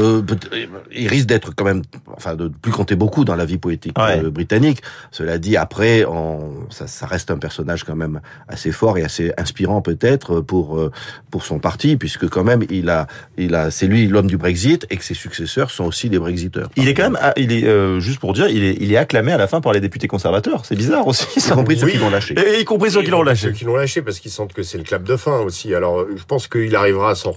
il 0.93 1.09
risque 1.09 1.27
d'être 1.27 1.55
quand 1.55 1.65
même, 1.65 1.83
enfin, 2.17 2.35
de 2.35 2.49
plus 2.49 2.73
compter 2.73 2.97
beaucoup 2.97 3.25
dans 3.25 3.37
la 3.37 3.45
vie 3.45 3.59
politique 3.59 3.95
britannique. 4.33 4.83
Cela 5.11 5.39
dit, 5.39 5.57
après, 5.57 6.05
on, 6.05 6.67
ça, 6.71 6.87
ça, 6.87 7.07
reste 7.07 7.31
un 7.31 7.39
personnage 7.39 7.85
quand 7.85 7.97
même 7.97 8.21
assez 8.49 8.73
fort 8.73 8.99
et 8.99 9.05
assez 9.05 9.33
inspirant 9.37 9.83
peut-être 9.83 10.41
pour 10.41 10.79
euh, 10.79 10.91
pour 11.31 11.45
son 11.45 11.59
parti, 11.59 11.97
puisque 11.97 12.29
quand 12.29 12.45
même 12.45 12.65
il 12.71 12.89
a 12.89 13.07
il 13.37 13.55
a 13.55 13.71
c'est 13.71 13.87
lui 13.87 14.07
l'homme 14.07 14.27
du 14.27 14.37
Brexit 14.37 14.87
et 14.91 14.97
que 14.97 15.05
ses 15.05 15.15
successeurs 15.15 15.71
sont 15.71 15.85
aussi 15.85 16.09
des 16.11 16.19
Brexiteurs. 16.19 16.69
Il 16.77 16.89
est 16.89 16.95
quand 16.95 17.05
même, 17.05 17.19
ah, 17.21 17.33
il 17.37 17.53
est 17.53 17.65
euh, 17.65 18.01
juste 18.01 18.21
pour 18.21 18.33
dire, 18.33 18.49
il 18.49 18.65
est 18.65 18.77
il 18.81 18.93
est 18.93 18.97
acclamé 18.97 19.33
à 19.33 19.39
la 19.39 19.47
fin 19.47 19.61
par 19.61 19.73
les 19.73 19.81
députés 19.81 20.09
conservateurs. 20.09 20.65
C'est 20.65 20.77
bizarre 20.77 21.07
aussi. 21.07 21.27
Y 21.37 21.51
compris 21.51 21.79
ceux 21.79 21.89
qui 21.89 21.99
l'ont 21.99 22.11
lâché. 22.11 22.35
Et 22.39 22.61
y 22.61 22.65
compris 22.65 22.91
ceux 22.91 23.03
qui 23.03 23.11
l'ont 23.11 23.23
lâché. 23.23 23.49
Ceux 23.49 23.53
qui 23.53 23.65
l'ont 23.65 23.77
lâché 23.77 24.03
parce 24.03 24.21
qu'ils 24.21 24.31
sentent 24.31 24.53
que 24.53 24.63
c'est 24.63 24.79
le 24.79 24.85
clap 24.85 25.03
de 25.03 25.17
fin 25.17 25.39
aussi. 25.41 25.75
Alors 25.75 26.07
je 26.15 26.25
pense 26.25 26.49
qu'il 26.49 26.75
arrivera 26.77 27.02
à 27.11 27.15
s'en 27.15 27.33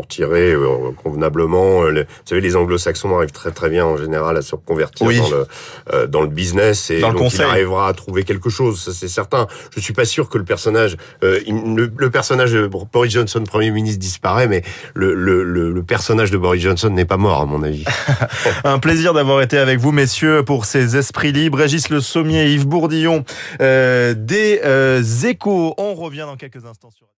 retirer 0.00 0.52
euh, 0.52 0.90
convenablement. 1.02 1.82
vous 1.82 2.04
savez, 2.24 2.40
les 2.40 2.56
Anglo-Saxons 2.56 3.16
arrivent 3.16 3.32
très 3.32 3.50
très 3.50 3.70
bien 3.70 3.84
en 3.84 3.96
général 3.96 4.36
à 4.36 4.42
se 4.42 4.54
reconvertir 4.54 5.06
dans 5.06 5.30
le 5.30 6.06
dans 6.06 6.22
le 6.22 6.28
business 6.28 6.90
et 6.90 7.00
donc 7.00 7.32
il 7.32 7.42
arrivera 7.42 7.88
à 7.88 7.92
trouver 7.92 8.24
quelque 8.24 8.50
chose. 8.50 8.80
Ça 8.80 8.92
c'est 8.92 9.08
certain. 9.08 9.46
Je 9.74 9.80
suis 9.80 9.92
pas 9.92 10.04
sûr 10.04 10.28
que 10.28 10.38
le 10.38 10.44
personnage, 10.44 10.96
euh, 11.22 11.40
le, 11.46 12.10
personnage 12.10 12.52
de 12.52 12.66
Boris 12.66 13.12
Johnson, 13.12 13.42
Premier 13.44 13.70
ministre, 13.70 14.00
disparaît, 14.00 14.48
mais 14.48 14.62
le, 14.94 15.14
le, 15.14 15.42
le 15.44 15.82
personnage 15.82 16.30
de 16.30 16.38
Boris 16.38 16.62
Johnson 16.62 16.90
n'est 16.90 17.04
pas 17.04 17.16
mort, 17.16 17.42
à 17.42 17.46
mon 17.46 17.62
avis. 17.62 17.84
Un 18.64 18.78
plaisir 18.78 19.14
d'avoir 19.14 19.42
été 19.42 19.58
avec 19.58 19.78
vous, 19.78 19.92
messieurs, 19.92 20.42
pour 20.44 20.64
ces 20.64 20.96
esprits 20.96 21.32
libres. 21.32 21.58
Régis 21.58 21.88
Le 21.88 22.00
Sommier, 22.00 22.46
Yves 22.52 22.66
Bourdillon, 22.66 23.24
euh, 23.60 24.14
des 24.16 24.60
euh, 24.64 25.02
échos. 25.24 25.74
On 25.78 25.94
revient 25.94 26.24
dans 26.26 26.36
quelques 26.36 26.64
instants 26.64 26.90
sur... 26.90 27.06